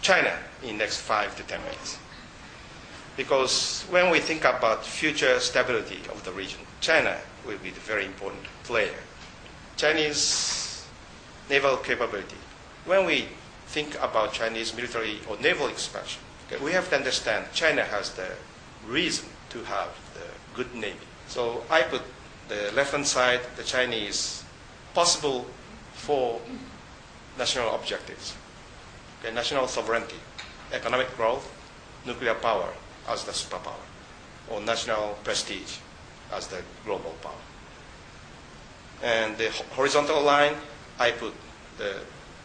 China 0.02 0.36
in 0.62 0.78
next 0.78 1.00
five 1.00 1.36
to 1.36 1.42
ten 1.44 1.60
minutes. 1.62 1.98
Because 3.16 3.84
when 3.88 4.10
we 4.10 4.20
think 4.20 4.44
about 4.44 4.84
future 4.84 5.40
stability 5.40 6.00
of 6.12 6.22
the 6.24 6.32
region, 6.32 6.60
China 6.80 7.16
will 7.46 7.56
be 7.58 7.70
the 7.70 7.80
very 7.80 8.04
important 8.04 8.44
player. 8.64 8.94
Chinese 9.76 10.86
naval 11.48 11.78
capability. 11.78 12.36
When 12.84 13.06
we 13.06 13.28
think 13.68 13.94
about 14.02 14.34
Chinese 14.34 14.76
military 14.76 15.18
or 15.28 15.38
naval 15.38 15.68
expansion, 15.68 16.20
okay, 16.46 16.62
we 16.62 16.72
have 16.72 16.90
to 16.90 16.96
understand 16.96 17.46
China 17.54 17.84
has 17.84 18.10
the 18.10 18.28
reason 18.86 19.28
to 19.50 19.64
have 19.64 19.88
the 20.12 20.26
good 20.54 20.74
navy. 20.74 21.06
So 21.26 21.64
I 21.70 21.82
put 21.82 22.02
the 22.48 22.70
left-hand 22.74 23.06
side, 23.06 23.40
the 23.56 23.64
Chinese 23.64 24.44
possible 24.94 25.46
for 25.94 26.40
national 27.38 27.74
objectives. 27.74 28.34
Okay, 29.20 29.34
national 29.34 29.68
sovereignty, 29.68 30.16
economic 30.72 31.14
growth, 31.16 31.50
nuclear 32.04 32.34
power 32.34 32.72
as 33.08 33.24
the 33.24 33.32
superpower, 33.32 33.80
or 34.50 34.60
national 34.60 35.18
prestige 35.24 35.78
as 36.32 36.46
the 36.48 36.62
global 36.84 37.14
power. 37.22 37.32
And 39.02 39.36
the 39.36 39.50
horizontal 39.70 40.22
line, 40.22 40.54
I 40.98 41.10
put 41.12 41.34
the 41.78 41.96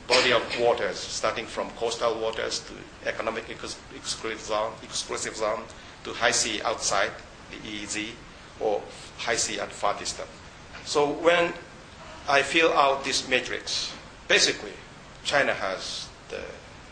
body 0.07 0.33
of 0.33 0.59
waters, 0.59 0.97
starting 0.97 1.45
from 1.45 1.69
coastal 1.71 2.19
waters 2.19 2.59
to 2.61 2.73
economic 3.07 3.49
exclusive 3.49 4.41
zone, 4.41 4.73
exclusive 4.83 5.35
zone 5.35 5.63
to 6.03 6.13
high 6.13 6.31
sea 6.31 6.61
outside 6.63 7.11
the 7.49 7.57
EEZ, 7.57 8.09
or 8.59 8.81
high 9.17 9.35
sea 9.35 9.59
at 9.59 9.71
far 9.71 9.97
distance. 9.97 10.29
So 10.85 11.11
when 11.11 11.53
I 12.27 12.41
fill 12.41 12.73
out 12.73 13.03
this 13.03 13.27
matrix, 13.27 13.93
basically, 14.27 14.73
China 15.23 15.53
has 15.53 16.07
the 16.29 16.41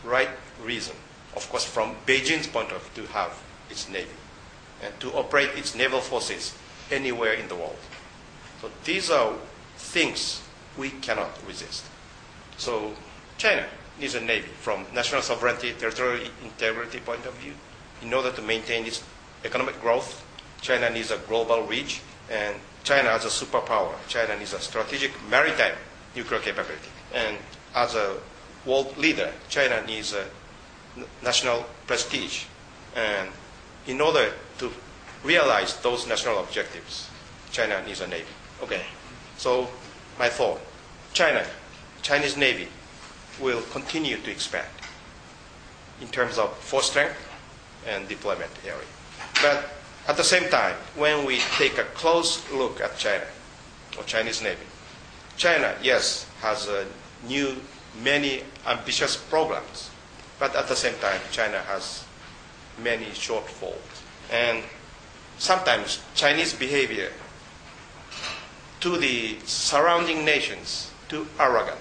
right 0.04 0.30
reason, 0.62 0.96
of 1.36 1.48
course, 1.50 1.64
from 1.64 1.96
Beijing's 2.06 2.46
point 2.46 2.72
of 2.72 2.82
view, 2.88 3.04
to 3.04 3.12
have 3.12 3.38
its 3.70 3.88
navy 3.88 4.08
and 4.82 4.98
to 5.00 5.12
operate 5.12 5.50
its 5.56 5.74
naval 5.74 6.00
forces 6.00 6.54
anywhere 6.90 7.34
in 7.34 7.48
the 7.48 7.54
world. 7.54 7.78
So 8.60 8.70
these 8.84 9.10
are 9.10 9.32
things 9.76 10.42
we 10.76 10.90
cannot 10.90 11.30
resist. 11.46 11.84
So 12.56 12.94
China 13.38 13.66
needs 13.98 14.14
a 14.14 14.20
navy 14.20 14.48
from 14.60 14.86
national 14.94 15.22
sovereignty, 15.22 15.72
territorial 15.78 16.26
integrity 16.42 17.00
point 17.00 17.24
of 17.26 17.34
view. 17.34 17.52
In 18.02 18.12
order 18.14 18.32
to 18.32 18.42
maintain 18.42 18.86
its 18.86 19.02
economic 19.44 19.80
growth, 19.80 20.24
China 20.60 20.90
needs 20.90 21.10
a 21.10 21.18
global 21.18 21.62
reach, 21.62 22.00
and 22.30 22.56
China 22.84 23.10
as 23.10 23.24
a 23.24 23.28
superpower, 23.28 23.92
China 24.08 24.38
needs 24.38 24.52
a 24.52 24.60
strategic 24.60 25.12
maritime 25.28 25.74
nuclear 26.14 26.40
capability. 26.40 26.88
And 27.14 27.36
as 27.74 27.94
a 27.94 28.16
world 28.64 28.96
leader, 28.96 29.32
China 29.48 29.84
needs 29.86 30.14
a 30.14 30.24
national 31.22 31.64
prestige. 31.86 32.44
And 32.96 33.28
in 33.90 34.00
order 34.00 34.32
to 34.58 34.70
realize 35.24 35.76
those 35.80 36.06
national 36.06 36.38
objectives, 36.38 37.10
China 37.50 37.82
needs 37.84 38.00
a 38.00 38.06
navy. 38.06 38.32
Okay, 38.62 38.82
so 39.36 39.68
my 40.18 40.28
thought, 40.28 40.60
China, 41.12 41.44
Chinese 42.02 42.36
navy 42.36 42.68
will 43.40 43.62
continue 43.72 44.16
to 44.16 44.30
expand 44.30 44.68
in 46.00 46.08
terms 46.08 46.38
of 46.38 46.56
force 46.58 46.90
strength 46.90 47.16
and 47.86 48.08
deployment 48.08 48.50
area. 48.64 48.86
But 49.42 49.68
at 50.06 50.16
the 50.16 50.24
same 50.24 50.48
time, 50.50 50.76
when 50.96 51.26
we 51.26 51.38
take 51.58 51.76
a 51.78 51.84
close 51.94 52.40
look 52.52 52.80
at 52.80 52.96
China 52.96 53.26
or 53.98 54.04
Chinese 54.04 54.42
navy, 54.42 54.66
China, 55.36 55.74
yes, 55.82 56.26
has 56.42 56.68
a 56.68 56.86
new, 57.26 57.56
many 58.02 58.44
ambitious 58.66 59.16
programs, 59.16 59.90
but 60.38 60.54
at 60.54 60.68
the 60.68 60.76
same 60.76 60.94
time, 61.00 61.20
China 61.32 61.58
has 61.62 62.04
many 62.82 63.06
shortfalls. 63.06 64.02
And 64.30 64.62
sometimes 65.38 66.00
Chinese 66.14 66.54
behavior 66.54 67.10
to 68.80 68.96
the 68.96 69.38
surrounding 69.44 70.24
nations 70.24 70.90
too 71.08 71.26
arrogant 71.38 71.78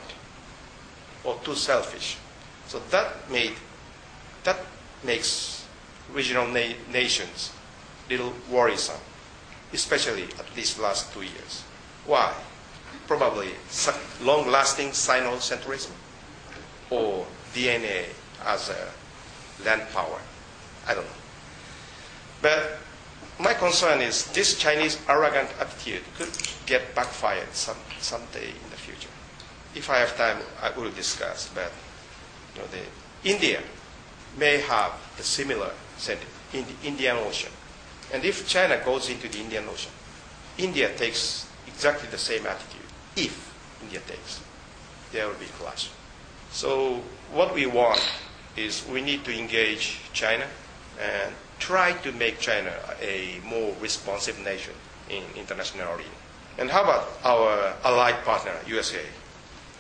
or 1.24 1.38
too 1.44 1.56
selfish. 1.56 2.18
So 2.68 2.80
that 2.92 3.30
made 3.32 3.54
that 4.44 4.58
makes 5.04 5.66
regional 6.14 6.48
na- 6.48 6.76
nations 6.92 7.52
little 8.10 8.34
worrisome, 8.50 9.00
especially 9.74 10.24
at 10.24 10.46
these 10.56 10.80
last 10.80 11.14
two 11.14 11.22
years. 11.22 11.64
Why? 12.06 12.34
Probably 13.08 13.50
long-lasting 14.22 14.90
Sinocentrism 14.90 15.92
or 16.90 17.26
DNA 17.54 18.06
as 18.46 18.70
a 18.70 18.92
land 19.64 19.84
power. 19.94 20.20
I 20.90 20.96
don't 20.96 21.06
know. 21.06 21.12
But 22.42 22.80
my 23.40 23.54
concern 23.54 24.02
is 24.02 24.26
this 24.34 24.58
Chinese 24.58 24.98
arrogant 25.08 25.50
attitude 25.60 26.02
could 26.18 26.30
get 26.66 26.96
backfired 26.96 27.54
some, 27.54 27.78
someday 28.00 28.50
in 28.50 28.70
the 28.72 28.76
future. 28.76 29.10
If 29.76 29.90
I 29.90 30.00
have 30.00 30.18
time, 30.18 30.38
I 30.62 30.72
will 30.72 30.90
discuss. 30.90 31.50
But 31.54 31.72
you 32.56 32.62
know, 32.62 32.68
the 32.68 33.30
India 33.30 33.62
may 34.38 34.58
have 34.62 34.94
a 35.20 35.24
similar 35.24 35.72
sentiment 35.98 36.34
in 36.54 36.66
the 36.66 36.88
Indian 36.88 37.18
Ocean. 37.18 37.52
And 38.12 38.26
if 38.26 38.48
China 38.48 38.82
goes 38.84 39.10
into 39.10 39.28
the 39.28 39.40
Indian 39.40 39.66
Ocean, 39.70 39.92
India 40.58 40.92
takes 40.98 41.48
exactly 41.68 42.10
the 42.10 42.18
same 42.18 42.48
attitude. 42.48 42.82
If 43.16 43.54
India 43.84 44.00
takes, 44.08 44.42
there 45.12 45.28
will 45.28 45.36
be 45.36 45.46
clash. 45.60 45.92
So 46.52 47.02
what 47.32 47.54
we 47.54 47.68
want 47.68 48.02
is 48.58 48.86
we 48.92 49.02
need 49.02 49.24
to 49.26 49.38
engage 49.38 50.00
China 50.14 50.46
and 51.00 51.34
try 51.60 51.94
to 51.94 52.12
make 52.14 52.40
China 52.40 52.74
a 53.02 53.40
more 53.46 53.74
responsive 53.82 54.40
nation 54.40 54.74
in 55.10 55.24
international 55.36 55.94
arena. 55.94 56.10
And 56.58 56.70
how 56.70 56.84
about 56.84 57.10
our 57.24 57.74
allied 57.84 58.24
partner, 58.24 58.54
USA? 58.68 59.02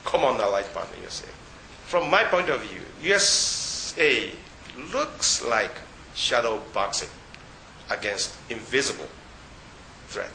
Common 0.05 0.39
allied 0.39 0.73
partner, 0.73 0.97
USA. 1.01 1.27
From 1.86 2.10
my 2.10 2.23
point 2.23 2.49
of 2.49 2.62
view, 2.62 2.82
USA 3.01 4.32
looks 4.93 5.43
like 5.43 5.71
shadow 6.15 6.62
boxing 6.73 7.10
against 7.89 8.34
invisible 8.49 9.10
threat. 10.08 10.32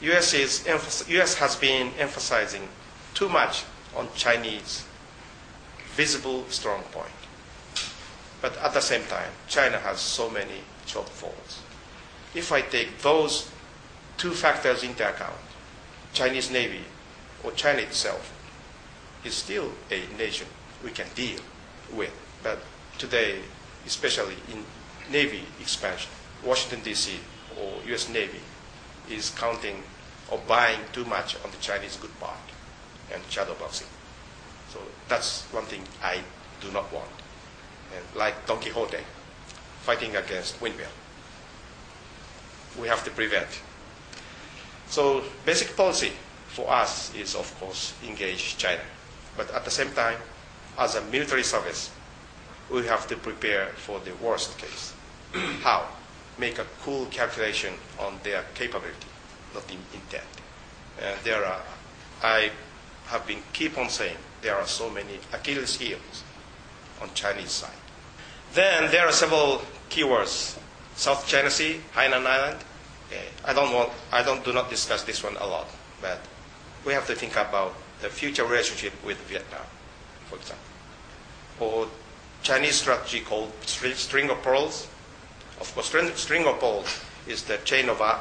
US, 0.00 0.34
is, 0.34 0.66
US 1.08 1.34
has 1.34 1.56
been 1.56 1.92
emphasizing 1.98 2.68
too 3.14 3.28
much 3.28 3.64
on 3.94 4.08
Chinese 4.14 4.84
visible 5.94 6.44
strong 6.50 6.82
point. 6.92 7.08
But 8.40 8.56
at 8.58 8.74
the 8.74 8.80
same 8.80 9.04
time, 9.04 9.30
China 9.48 9.78
has 9.78 10.00
so 10.00 10.30
many 10.30 10.60
shortfalls. 10.86 11.60
If 12.34 12.52
I 12.52 12.60
take 12.60 12.98
those 13.00 13.50
two 14.18 14.32
factors 14.32 14.82
into 14.82 15.08
account, 15.08 15.36
Chinese 16.12 16.50
Navy 16.50 16.84
or 17.42 17.52
China 17.52 17.80
itself 17.80 18.32
is 19.24 19.34
still 19.34 19.72
a 19.90 20.06
nation 20.16 20.46
we 20.84 20.90
can 20.90 21.06
deal 21.14 21.40
with. 21.94 22.12
But 22.42 22.58
today, 22.98 23.40
especially 23.86 24.36
in 24.52 24.64
Navy 25.10 25.42
expansion, 25.60 26.10
Washington 26.44 26.84
D.C. 26.84 27.18
or 27.60 27.72
U.S. 27.88 28.08
Navy 28.08 28.40
is 29.10 29.30
counting 29.30 29.82
or 30.30 30.38
buying 30.46 30.80
too 30.92 31.04
much 31.04 31.36
on 31.44 31.50
the 31.50 31.56
Chinese 31.58 31.96
good 31.96 32.18
part 32.20 32.36
and 33.12 33.22
shadow 33.30 33.54
boxing. 33.54 33.86
So 34.70 34.80
that's 35.08 35.42
one 35.52 35.64
thing 35.64 35.82
I 36.02 36.20
do 36.60 36.70
not 36.72 36.92
want. 36.92 37.08
And 37.96 38.04
like 38.14 38.46
Don 38.46 38.60
Quixote 38.60 38.98
fighting 39.80 40.16
against 40.16 40.60
windmill. 40.60 40.94
We 42.80 42.88
have 42.88 43.04
to 43.04 43.10
prevent. 43.10 43.48
So 44.88 45.22
basic 45.44 45.76
policy 45.76 46.12
for 46.48 46.70
us 46.70 47.14
is, 47.14 47.34
of 47.34 47.48
course, 47.60 47.94
engage 48.06 48.56
China. 48.56 48.82
But 49.36 49.50
at 49.52 49.64
the 49.64 49.70
same 49.70 49.92
time, 49.92 50.18
as 50.78 50.94
a 50.94 51.02
military 51.04 51.42
service, 51.42 51.90
we 52.70 52.84
have 52.86 53.06
to 53.08 53.16
prepare 53.16 53.66
for 53.76 54.00
the 54.00 54.12
worst 54.16 54.58
case. 54.58 54.92
How? 55.62 55.86
Make 56.38 56.58
a 56.58 56.66
cool 56.82 57.06
calculation 57.06 57.74
on 57.98 58.18
their 58.22 58.44
capability, 58.54 59.08
not 59.54 59.70
in 59.70 59.78
intent. 59.94 60.24
And 61.00 61.18
there 61.24 61.44
are, 61.44 61.62
I 62.22 62.50
have 63.06 63.26
been 63.26 63.42
keep 63.52 63.78
on 63.78 63.88
saying, 63.88 64.16
there 64.42 64.56
are 64.56 64.66
so 64.66 64.90
many 64.90 65.20
Achilles 65.32 65.76
heels 65.76 66.24
on 67.00 67.08
Chinese 67.14 67.52
side. 67.52 67.85
Then 68.56 68.90
there 68.90 69.06
are 69.06 69.12
several 69.12 69.60
keywords: 69.90 70.56
South 70.94 71.28
China 71.28 71.50
Sea, 71.50 71.78
Hainan 71.94 72.26
Island. 72.26 72.58
Okay. 73.08 73.26
I 73.44 73.52
don't 73.52 73.70
want, 73.70 73.92
I 74.10 74.22
don't 74.22 74.42
do 74.42 74.52
not 74.54 74.70
discuss 74.70 75.02
this 75.02 75.22
one 75.22 75.36
a 75.36 75.46
lot, 75.46 75.68
but 76.00 76.20
we 76.86 76.94
have 76.94 77.06
to 77.08 77.14
think 77.14 77.36
about 77.36 77.74
the 78.00 78.08
future 78.08 78.46
relationship 78.46 78.94
with 79.04 79.18
Vietnam, 79.28 79.60
for 80.30 80.36
example, 80.36 80.64
or 81.60 81.88
Chinese 82.42 82.76
strategy 82.76 83.20
called 83.20 83.52
string 83.66 84.30
of 84.30 84.42
pearls. 84.42 84.88
Of 85.60 85.74
course, 85.74 85.94
string 86.14 86.46
of 86.46 86.58
pearls 86.58 87.00
is 87.26 87.42
the 87.42 87.58
chain 87.58 87.90
of 87.90 88.00
uh, 88.00 88.20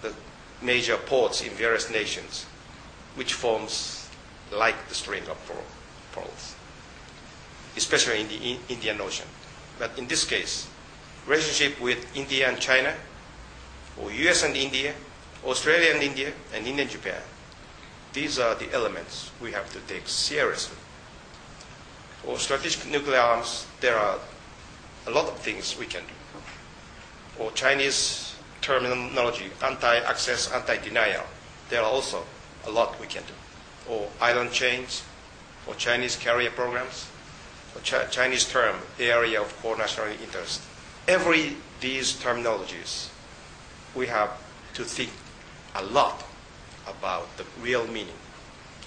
the 0.00 0.14
major 0.62 0.96
ports 0.96 1.42
in 1.42 1.50
various 1.50 1.90
nations, 1.90 2.46
which 3.14 3.34
forms 3.34 4.08
like 4.50 4.88
the 4.88 4.94
string 4.94 5.28
of 5.28 5.36
pearls, 6.12 6.54
especially 7.76 8.20
in 8.20 8.28
the 8.28 8.58
Indian 8.68 9.00
Ocean. 9.00 9.28
But 9.78 9.98
in 9.98 10.06
this 10.06 10.24
case, 10.24 10.68
relationship 11.26 11.80
with 11.80 12.04
India 12.16 12.48
and 12.48 12.58
China, 12.60 12.94
or 14.00 14.10
US 14.10 14.42
and 14.42 14.56
India, 14.56 14.94
Australia 15.44 15.92
and 15.92 16.02
India, 16.02 16.32
and 16.54 16.66
India 16.66 16.82
and 16.82 16.90
Japan, 16.90 17.20
these 18.12 18.38
are 18.38 18.54
the 18.54 18.72
elements 18.72 19.30
we 19.40 19.52
have 19.52 19.70
to 19.72 19.78
take 19.80 20.06
seriously. 20.06 20.76
For 22.22 22.38
strategic 22.38 22.86
nuclear 22.86 23.18
arms, 23.18 23.66
there 23.80 23.96
are 23.96 24.18
a 25.06 25.10
lot 25.10 25.26
of 25.26 25.38
things 25.38 25.76
we 25.78 25.86
can 25.86 26.02
do. 26.02 27.42
Or 27.42 27.50
Chinese 27.52 28.36
terminology, 28.60 29.50
anti-access, 29.64 30.52
anti-denial, 30.52 31.24
there 31.68 31.82
are 31.82 31.90
also 31.90 32.22
a 32.66 32.70
lot 32.70 33.00
we 33.00 33.06
can 33.06 33.22
do. 33.24 33.92
Or 33.92 34.08
island 34.20 34.52
chains, 34.52 35.02
or 35.66 35.74
Chinese 35.74 36.16
carrier 36.16 36.50
programs, 36.50 37.08
or 37.08 37.21
Chinese 37.80 38.44
term, 38.44 38.76
area 38.98 39.40
of 39.40 39.56
core 39.62 39.76
national 39.76 40.08
interest. 40.08 40.62
Every 41.08 41.56
these 41.80 42.12
terminologies, 42.14 43.08
we 43.94 44.06
have 44.06 44.30
to 44.74 44.84
think 44.84 45.10
a 45.74 45.82
lot 45.82 46.24
about 46.86 47.36
the 47.36 47.44
real 47.60 47.86
meaning 47.86 48.20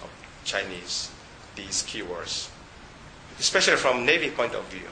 of 0.02 0.10
Chinese, 0.44 1.12
these 1.56 1.84
keywords. 1.84 2.50
Especially 3.40 3.76
from 3.76 4.06
Navy 4.06 4.30
point 4.30 4.54
of 4.54 4.64
view, 4.66 4.88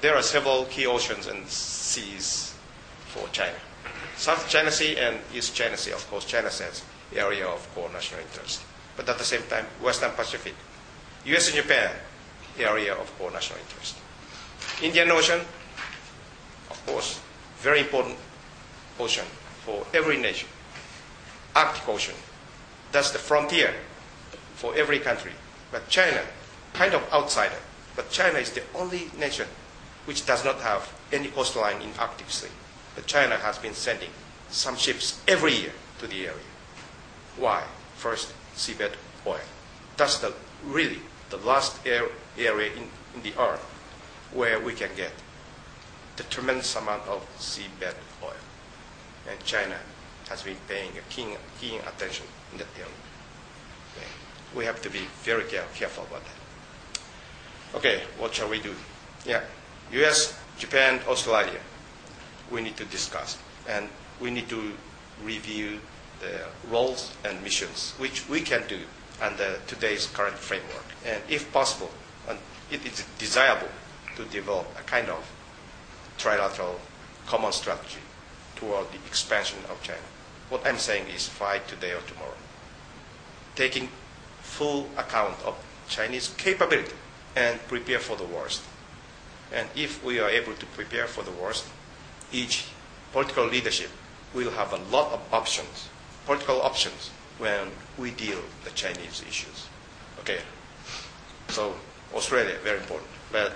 there 0.00 0.14
are 0.14 0.22
several 0.22 0.64
key 0.66 0.86
oceans 0.86 1.26
and 1.26 1.46
seas 1.48 2.54
for 3.06 3.28
China. 3.28 3.56
South 4.16 4.48
China 4.48 4.70
Sea 4.70 4.96
and 4.96 5.18
East 5.34 5.54
China 5.54 5.76
Sea, 5.76 5.92
of 5.92 6.08
course, 6.08 6.24
China 6.24 6.50
says 6.50 6.82
area 7.14 7.46
of 7.46 7.68
core 7.74 7.90
national 7.92 8.20
interest. 8.20 8.62
But 8.96 9.08
at 9.08 9.18
the 9.18 9.24
same 9.24 9.42
time, 9.48 9.66
Western 9.82 10.12
Pacific, 10.12 10.54
US 11.26 11.48
and 11.48 11.56
Japan, 11.56 11.90
area 12.58 12.94
of 12.94 13.18
core 13.18 13.30
national 13.30 13.58
interest. 13.60 13.96
Indian 14.82 15.10
Ocean, 15.10 15.40
of 16.70 16.86
course, 16.86 17.20
very 17.58 17.80
important 17.80 18.16
ocean 18.98 19.24
for 19.64 19.86
every 19.94 20.16
nation. 20.16 20.48
Arctic 21.54 21.88
Ocean, 21.88 22.14
that's 22.90 23.10
the 23.10 23.18
frontier 23.18 23.74
for 24.54 24.74
every 24.74 24.98
country. 24.98 25.32
But 25.70 25.88
China, 25.88 26.22
kind 26.72 26.94
of 26.94 27.02
outsider, 27.12 27.58
but 27.96 28.10
China 28.10 28.38
is 28.38 28.50
the 28.50 28.62
only 28.74 29.10
nation 29.18 29.46
which 30.04 30.26
does 30.26 30.44
not 30.44 30.60
have 30.60 30.92
any 31.12 31.28
coastline 31.28 31.80
in 31.82 31.90
Arctic 31.98 32.30
Sea. 32.30 32.48
But 32.94 33.06
China 33.06 33.36
has 33.36 33.58
been 33.58 33.74
sending 33.74 34.10
some 34.50 34.76
ships 34.76 35.20
every 35.28 35.54
year 35.54 35.72
to 36.00 36.06
the 36.06 36.26
area. 36.26 36.50
Why? 37.36 37.64
First, 37.96 38.32
seabed 38.56 38.94
oil. 39.26 39.40
That's 39.96 40.18
the 40.18 40.34
really 40.64 40.98
the 41.30 41.36
last 41.38 41.86
air, 41.86 42.04
area 42.38 42.72
in, 42.72 42.88
in 43.14 43.22
the 43.22 43.38
earth 43.40 43.60
where 44.32 44.58
we 44.60 44.72
can 44.72 44.90
get 44.96 45.12
the 46.16 46.22
tremendous 46.24 46.74
amount 46.76 47.06
of 47.06 47.26
seabed 47.38 47.94
oil. 48.22 48.32
And 49.30 49.42
China 49.44 49.76
has 50.28 50.42
been 50.42 50.56
paying 50.68 50.90
a 50.96 51.12
keen, 51.12 51.36
keen 51.60 51.80
attention 51.80 52.26
in 52.52 52.58
that 52.58 52.68
area. 52.76 52.92
Okay. 53.96 54.06
We 54.54 54.64
have 54.64 54.80
to 54.82 54.90
be 54.90 55.00
very 55.22 55.44
care, 55.44 55.64
careful 55.74 56.04
about 56.04 56.22
that. 56.24 57.76
Okay, 57.76 58.02
what 58.18 58.34
shall 58.34 58.48
we 58.48 58.60
do? 58.60 58.74
Yeah, 59.24 59.42
US, 59.92 60.38
Japan, 60.58 61.00
Australia, 61.08 61.60
we 62.50 62.60
need 62.60 62.76
to 62.76 62.84
discuss. 62.86 63.38
And 63.68 63.88
we 64.20 64.30
need 64.30 64.48
to 64.48 64.72
review 65.24 65.80
the 66.20 66.40
roles 66.70 67.12
and 67.24 67.42
missions, 67.42 67.94
which 67.98 68.28
we 68.28 68.40
can 68.40 68.62
do 68.68 68.78
under 69.20 69.58
today's 69.66 70.06
current 70.06 70.36
framework. 70.36 70.84
And 71.06 71.22
if 71.28 71.50
possible, 71.52 71.90
and 72.28 72.38
it 72.70 72.84
is 72.86 73.04
desirable 73.18 73.68
to 74.16 74.24
develop 74.26 74.66
a 74.78 74.82
kind 74.82 75.08
of 75.08 75.30
trilateral 76.18 76.74
common 77.26 77.52
strategy 77.52 78.00
toward 78.56 78.86
the 78.92 78.98
expansion 79.06 79.58
of 79.70 79.82
China. 79.82 79.98
What 80.48 80.66
I'm 80.66 80.78
saying 80.78 81.06
is 81.08 81.28
fight 81.28 81.66
today 81.66 81.92
or 81.92 82.00
tomorrow. 82.02 82.36
Taking 83.54 83.88
full 84.40 84.88
account 84.96 85.36
of 85.44 85.56
Chinese 85.88 86.28
capability 86.36 86.94
and 87.36 87.58
prepare 87.68 87.98
for 87.98 88.16
the 88.16 88.24
worst. 88.24 88.62
And 89.52 89.68
if 89.74 90.02
we 90.04 90.18
are 90.18 90.28
able 90.28 90.54
to 90.54 90.66
prepare 90.66 91.06
for 91.06 91.22
the 91.22 91.30
worst, 91.30 91.66
each 92.32 92.66
political 93.12 93.46
leadership 93.46 93.90
will 94.34 94.50
have 94.50 94.72
a 94.72 94.78
lot 94.94 95.12
of 95.12 95.20
options, 95.32 95.88
political 96.24 96.62
options, 96.62 97.10
when 97.38 97.68
we 97.98 98.10
deal 98.10 98.38
the 98.64 98.70
Chinese 98.70 99.22
issues. 99.28 99.66
Okay, 100.20 100.38
so 101.48 101.74
Australia, 102.14 102.56
very 102.62 102.78
important. 102.78 103.08
But 103.30 103.52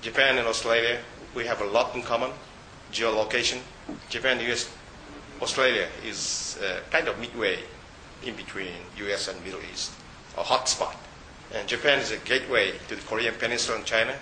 Japan 0.00 0.38
and 0.38 0.46
Australia, 0.46 0.98
we 1.34 1.46
have 1.46 1.60
a 1.60 1.66
lot 1.66 1.94
in 1.94 2.02
common. 2.02 2.30
Geolocation, 2.92 3.60
Japan, 4.08 4.40
US, 4.50 4.70
Australia 5.40 5.88
is 6.04 6.58
uh, 6.62 6.80
kind 6.90 7.08
of 7.08 7.18
midway 7.18 7.58
in 8.24 8.34
between 8.36 8.72
US 8.96 9.28
and 9.28 9.42
Middle 9.44 9.60
East, 9.72 9.92
a 10.36 10.42
hotspot. 10.42 10.94
And 11.54 11.68
Japan 11.68 11.98
is 11.98 12.10
a 12.10 12.16
gateway 12.18 12.72
to 12.88 12.96
the 12.96 13.02
Korean 13.02 13.34
Peninsula 13.34 13.78
and 13.78 13.86
China. 13.86 14.14